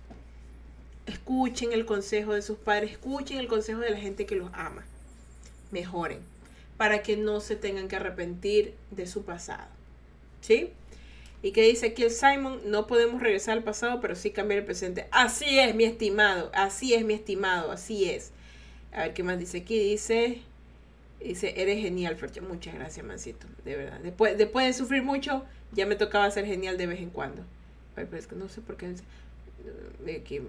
[1.06, 4.84] escuchen el consejo de sus padres, escuchen el consejo de la gente que los ama.
[5.70, 6.32] Mejoren
[6.76, 9.68] para que no se tengan que arrepentir de su pasado.
[10.40, 10.72] ¿Sí?
[11.40, 14.64] Y que dice aquí el Simon, no podemos regresar al pasado, pero sí cambiar el
[14.64, 15.06] presente.
[15.12, 18.32] Así es, mi estimado, así es, mi estimado, así es.
[18.92, 19.78] A ver qué más dice aquí.
[19.78, 20.40] Dice,
[21.20, 22.40] dice, eres genial, Fercha.
[22.40, 24.00] Muchas gracias, Mancito, de verdad.
[24.00, 27.44] Después, después de sufrir mucho, ya me tocaba ser genial de vez en cuando.
[27.94, 28.92] Pero es que no sé por qué.
[30.04, 30.40] De aquí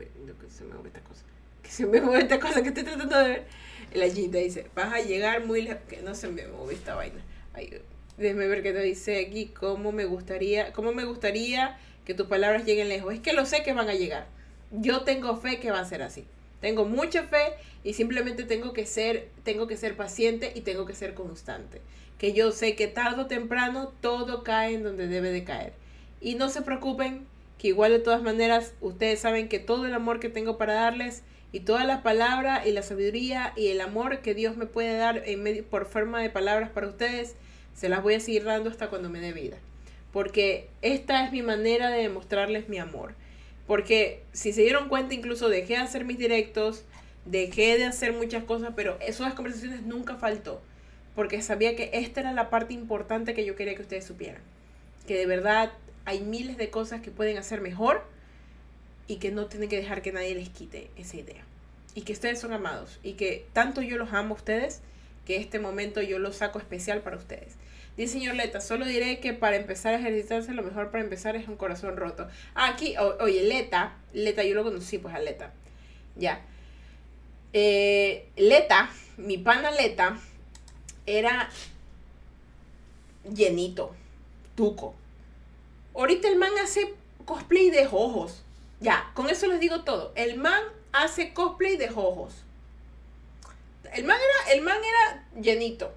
[0.49, 1.23] se me esta cosa.
[1.61, 3.45] que se me mueve esta cosa que estoy tratando de ver.
[3.93, 7.21] La chinita dice, vas a llegar muy lejos, que no se me mueve esta vaina.
[7.53, 7.81] Ay,
[8.17, 12.65] déjame ver qué te dice aquí, cómo me gustaría, cómo me gustaría que tus palabras
[12.65, 13.13] lleguen lejos.
[13.13, 14.27] Es que lo sé que van a llegar.
[14.71, 16.25] Yo tengo fe que va a ser así.
[16.61, 17.53] Tengo mucha fe
[17.83, 21.81] y simplemente tengo que ser, tengo que ser paciente y tengo que ser constante.
[22.17, 25.73] Que yo sé que tarde o temprano todo cae en donde debe de caer.
[26.21, 27.27] Y no se preocupen,
[27.57, 31.23] que igual de todas maneras ustedes saben que todo el amor que tengo para darles
[31.53, 35.21] y toda la palabra y la sabiduría y el amor que Dios me puede dar
[35.25, 37.35] en medio, por forma de palabras para ustedes,
[37.75, 39.57] se las voy a seguir dando hasta cuando me dé vida.
[40.11, 43.13] Porque esta es mi manera de demostrarles mi amor.
[43.67, 46.83] Porque si se dieron cuenta, incluso dejé de hacer mis directos,
[47.25, 50.61] dejé de hacer muchas cosas, pero esas conversaciones nunca faltó.
[51.15, 54.41] Porque sabía que esta era la parte importante que yo quería que ustedes supieran.
[55.07, 55.71] Que de verdad
[56.05, 58.03] hay miles de cosas que pueden hacer mejor
[59.07, 61.43] y que no tienen que dejar que nadie les quite esa idea.
[61.95, 64.81] Y que ustedes son amados y que tanto yo los amo a ustedes
[65.25, 67.55] que este momento yo lo saco especial para ustedes.
[67.95, 71.47] Dice señor Leta, solo diré que para empezar a ejercitarse lo mejor para empezar es
[71.47, 72.27] un corazón roto.
[72.55, 75.53] Ah, aquí, oye, Leta, Leta, yo lo conocí pues a Leta.
[76.15, 76.41] Ya.
[77.53, 80.17] Eh, Leta, mi pana Leta,
[81.05, 81.49] era
[83.31, 83.95] llenito,
[84.55, 84.95] tuco.
[85.95, 86.93] Ahorita el man hace
[87.25, 88.43] cosplay de ojos.
[88.79, 90.11] Ya, con eso les digo todo.
[90.15, 92.33] El man hace cosplay de ojos.
[93.93, 95.93] El man era, el man era llenito.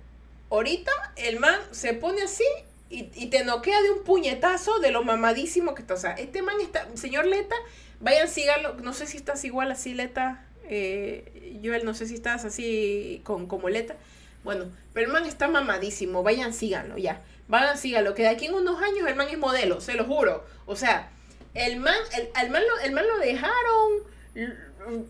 [0.50, 2.44] Ahorita el man se pone así
[2.88, 5.94] y, y, te noquea de un puñetazo de lo mamadísimo que está.
[5.94, 7.56] O sea, este man está, señor Leta,
[8.00, 8.74] vayan, síganlo.
[8.74, 10.44] No sé si estás igual así, Leta.
[10.68, 13.96] Eh, Joel, no sé si estás así con, como Leta.
[14.44, 16.22] Bueno, pero el man está mamadísimo.
[16.22, 17.22] Vayan, síganlo, ya.
[17.48, 18.14] Vayan, síganlo.
[18.14, 20.44] Que de aquí en unos años el man es modelo, se lo juro.
[20.66, 21.10] O sea,
[21.54, 25.06] el man, el, el man, lo, el man lo dejaron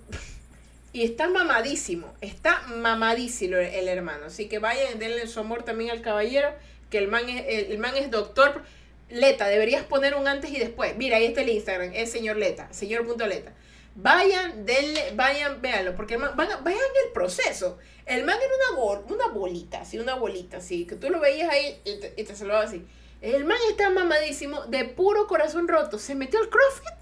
[0.97, 4.27] y está mamadísimo, está mamadísimo el, hermano.
[4.27, 6.55] Así que vayan, denle su amor también al caballero,
[6.89, 8.63] que el man es, el, man es doctor.
[9.11, 10.97] Leta, deberías poner un antes y después.
[10.97, 13.53] Mira, ahí está el Instagram, es señor Leta, señor.leta.
[13.99, 17.79] Vayan, denle, vayan, véanlo, porque el man, vayan el proceso.
[18.05, 21.81] El man era una, una bolita, así, una bolita, así, que tú lo veías ahí
[21.85, 22.85] y te, y te saludaba así.
[23.23, 25.99] El man está mamadísimo, de puro corazón roto.
[25.99, 26.95] Se metió al CrossFit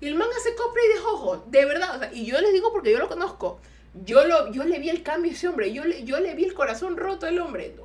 [0.00, 2.10] y el man hace cosplay de jojo, de verdad.
[2.12, 3.60] y yo les digo porque yo lo conozco.
[4.04, 5.72] Yo, lo, yo le vi el cambio a ese hombre.
[5.72, 7.76] Yo le, yo le vi el corazón roto al hombre.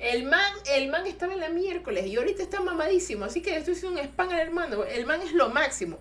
[0.00, 3.26] El man, el man estaba en la miércoles y ahorita está mamadísimo.
[3.26, 4.84] Así que estoy haciendo un spam al hermano.
[4.84, 5.98] El man es lo máximo.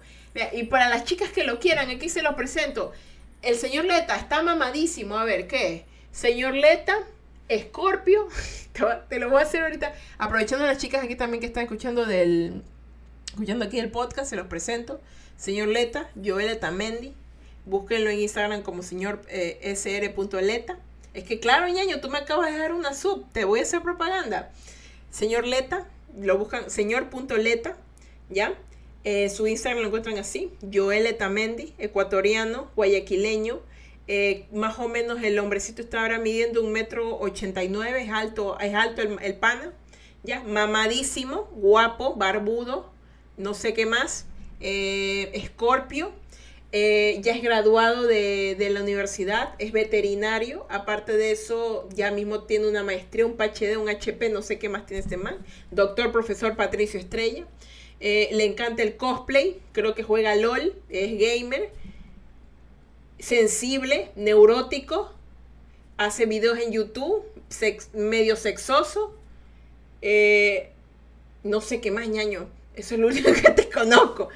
[0.54, 2.94] Y para las chicas que lo quieran, aquí se lo presento.
[3.42, 5.18] El señor Leta está mamadísimo.
[5.18, 5.86] A ver, ¿qué?
[6.14, 6.98] Señor Leta,
[7.50, 8.30] Escorpio.
[9.10, 9.94] Te lo voy a hacer ahorita.
[10.18, 12.64] Aprovechando a las chicas aquí también que están escuchando del.
[13.28, 15.02] Escuchando aquí el podcast, se los presento.
[15.36, 17.14] Señor Leta, Joel Mendy.
[17.66, 20.80] Búsquenlo en Instagram como señor eh, sr.leta.
[21.20, 23.26] Es que claro, ñaño, tú me acabas de dar una sub.
[23.34, 24.54] Te voy a hacer propaganda.
[25.12, 25.86] Señor Leta,
[26.18, 27.76] lo buscan señor.leta,
[28.30, 28.54] ¿ya?
[29.04, 30.50] Eh, su Instagram lo encuentran así.
[30.74, 33.60] Joel Etamendi, ecuatoriano, guayaquileño.
[34.08, 38.12] Eh, más o menos el hombrecito está ahora midiendo un metro ochenta y nueve, es
[38.12, 39.74] alto, es alto el, el pana,
[40.24, 42.92] ya, mamadísimo, guapo, barbudo,
[43.36, 44.26] no sé qué más,
[44.62, 46.12] eh, Escorpio,
[46.72, 52.84] ya es graduado de, la universidad, es veterinario, aparte de eso ya mismo tiene una
[52.84, 55.38] maestría, un PhD, un HP, no sé qué más tiene este man,
[55.72, 57.46] doctor profesor Patricio Estrella,
[58.00, 61.72] eh, le encanta el cosplay, creo que juega LOL, es gamer,
[63.18, 65.12] sensible, neurótico,
[65.98, 67.24] hace videos en YouTube,
[67.94, 69.16] medio sexoso,
[71.44, 74.30] no sé qué más ñaño, eso es lo único que te conozco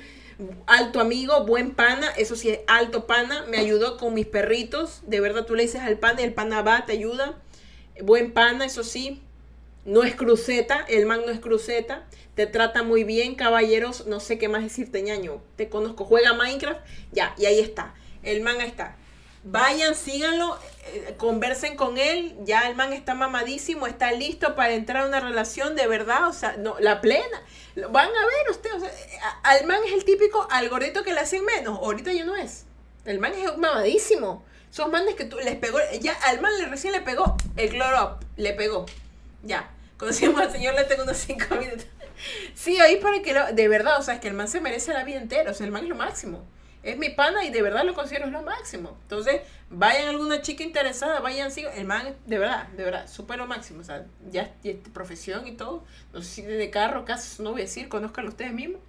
[0.68, 5.46] alto amigo, buen pana, eso sí, alto pana, me ayudó con mis perritos, de verdad
[5.46, 7.38] tú le dices al pana el pana va, te ayuda,
[8.02, 9.22] buen pana, eso sí,
[9.86, 14.38] no es cruceta, el man no es cruceta, te trata muy bien, caballeros, no sé
[14.38, 16.82] qué más decirte, ñaño, te conozco, juega Minecraft,
[17.12, 18.98] ya, y ahí está, el man está.
[19.46, 25.04] Vayan, síganlo, eh, conversen con él, ya el man está mamadísimo, está listo para entrar
[25.04, 27.42] a una relación de verdad, o sea, no, la plena.
[27.90, 28.88] Van a ver ustedes, o
[29.44, 32.66] al man es el típico al gordito que le hacen menos, ahorita ya no es.
[33.04, 34.46] El man es mamadísimo.
[34.70, 38.20] Son manes que tú les pegó, ya al man le recién le pegó el cloro
[38.38, 38.86] le pegó.
[39.44, 41.86] Ya, conocimos al señor le tengo unos cinco minutos.
[42.56, 44.94] Sí, ahí para que lo, de verdad, o sea, es que el man se merece
[44.94, 46.46] la vida entera, o sea, el man es lo máximo
[46.84, 48.98] es mi pana y de verdad lo considero lo máximo.
[49.04, 51.78] Entonces, vayan alguna chica interesada, vayan, sigan.
[51.78, 53.80] El man, de verdad, de verdad, súper lo máximo.
[53.80, 55.86] O sea, ya, ya profesión y todo.
[56.14, 58.82] No sé si de carro, casa, no voy a decir, conozcanlo ustedes mismos.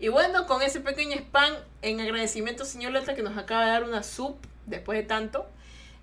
[0.00, 3.84] Y bueno, con ese pequeño spam, en agradecimiento, señor Leta, que nos acaba de dar
[3.84, 4.36] una sub
[4.66, 5.48] después de tanto,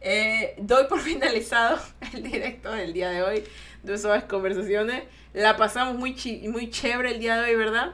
[0.01, 1.79] eh, doy por finalizado
[2.13, 3.43] el directo del día de hoy
[3.83, 5.03] de Suaves Conversaciones.
[5.33, 6.15] La pasamos muy,
[6.49, 7.93] muy chévere el día de hoy, ¿verdad?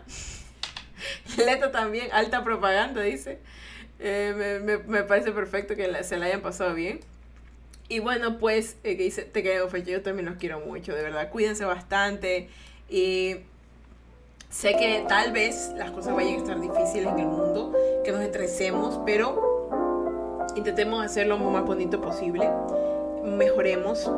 [1.37, 3.39] Leta también, alta propaganda, dice.
[3.99, 6.99] Eh, me, me, parece perfecto que se la hayan pasado bien.
[7.91, 11.03] Y bueno, pues, eh, que dice, te quedo fecha, yo también los quiero mucho, de
[11.03, 11.29] verdad.
[11.29, 12.49] Cuídense bastante.
[12.89, 13.35] Y
[14.49, 17.73] sé que tal vez las cosas vayan a estar difíciles en el mundo,
[18.03, 22.49] que nos estresemos, pero intentemos hacerlo lo más bonito posible.
[23.25, 24.09] Mejoremos.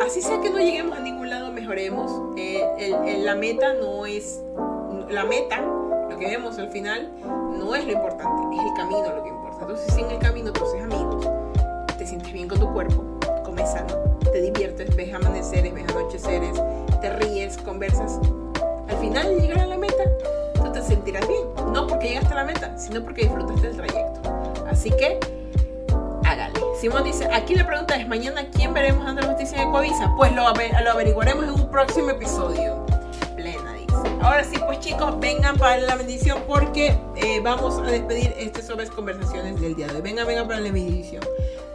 [0.00, 2.36] Así sea que no lleguemos a ningún lado, mejoremos.
[2.38, 4.40] Eh, la meta no es.
[5.08, 5.64] La meta
[6.20, 7.10] que vemos al final
[7.58, 9.58] no es lo importante, es el camino lo que importa.
[9.62, 11.26] Entonces, si en el camino tú haces amigos,
[11.96, 13.02] te sientes bien con tu cuerpo,
[13.42, 13.94] comes sano,
[14.30, 16.60] te diviertes, ves amaneceres, ves anocheceres,
[17.00, 18.20] te ríes, conversas,
[18.88, 20.04] al final llegar a la meta,
[20.62, 21.40] tú te sentirás bien.
[21.72, 24.20] No porque llegaste a la meta, sino porque disfrutaste del trayecto.
[24.68, 25.18] Así que,
[26.24, 26.60] hágale.
[26.78, 30.12] Simón dice, aquí la pregunta es, mañana, ¿quién veremos dando la noticia de Coavisa?
[30.16, 32.89] Pues lo, lo averiguaremos en un próximo episodio.
[34.22, 38.86] Ahora sí, pues chicos, vengan para la bendición porque eh, vamos a despedir este sobre
[38.88, 40.02] conversaciones del día de hoy.
[40.02, 41.22] Vengan, vengan para la bendición.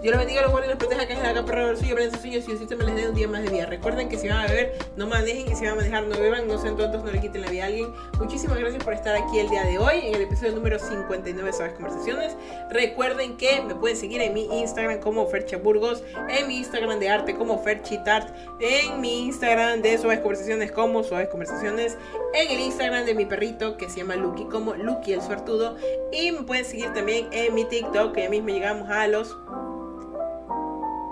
[0.05, 2.19] Dios los bendiga, los guarde y los proteja, que es la capa del suyo, su
[2.19, 3.65] sueños y así se me les dé un día más de vida.
[3.65, 6.47] Recuerden que si van a beber, no manejen, y si van a manejar, no beban,
[6.47, 7.91] no sean tontos, no le quiten la vida a alguien.
[8.19, 11.57] Muchísimas gracias por estar aquí el día de hoy, en el episodio número 59 de
[11.57, 12.37] Suaves Conversaciones.
[12.69, 17.09] Recuerden que me pueden seguir en mi Instagram como Fercha Burgos, en mi Instagram de
[17.09, 18.29] arte como Ferchitart,
[18.59, 21.97] en mi Instagram de Suaves Conversaciones como Suaves Conversaciones,
[22.35, 25.77] en el Instagram de mi perrito que se llama Lucky como Lucky el Suertudo,
[26.11, 29.35] y me pueden seguir también en mi TikTok, que ya mismo llegamos a los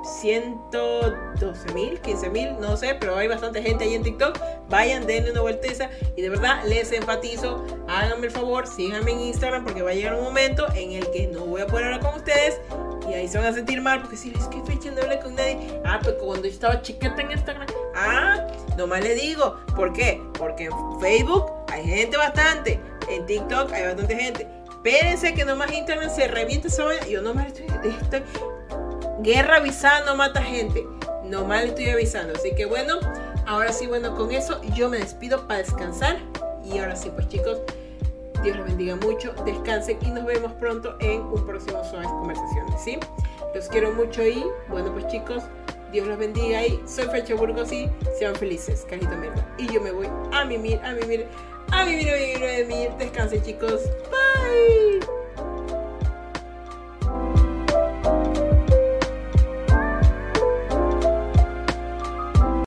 [0.04, 4.38] 112 mil, 15 mil, no sé, pero hay bastante gente ahí en TikTok.
[4.70, 9.64] Vayan, denle una vuelteza y de verdad les enfatizo, háganme el favor, síganme en Instagram
[9.64, 12.16] porque va a llegar un momento en el que no voy a poder hablar con
[12.16, 12.60] ustedes
[13.10, 15.36] y ahí se van a sentir mal porque si es que fecha no hablé con
[15.36, 15.82] nadie.
[15.86, 18.47] Ah, pues cuando yo estaba chiquita en Instagram, ah,
[18.78, 20.22] nomás les digo, ¿por qué?
[20.38, 22.80] Porque en Facebook hay gente bastante,
[23.10, 24.47] en TikTok hay bastante gente.
[24.70, 27.68] Espérense que nomás Instagram se reviente esa y yo nomás estoy,
[28.01, 28.22] estoy
[29.24, 30.86] Guerra avisada no mata gente.
[31.24, 32.34] Nomás le estoy avisando.
[32.36, 32.99] Así que bueno,
[33.47, 36.17] ahora sí, bueno, con eso yo me despido para descansar.
[36.65, 37.59] Y ahora sí, pues chicos,
[38.43, 39.34] Dios los bendiga mucho.
[39.45, 42.84] Descansen y nos vemos pronto en un próximo Suaves Conversaciones.
[42.84, 42.99] ¿sí?
[43.55, 45.43] Los quiero mucho y bueno, pues chicos,
[45.93, 49.47] Dios los bendiga y soy Fecha Burgos y sean felices, cajita mierda.
[49.57, 51.28] Y yo me voy a mimir, a mimir,
[51.71, 52.89] a vivir, a vivir, a vivir.
[52.97, 53.80] Descansen chicos.
[54.11, 54.99] Bye.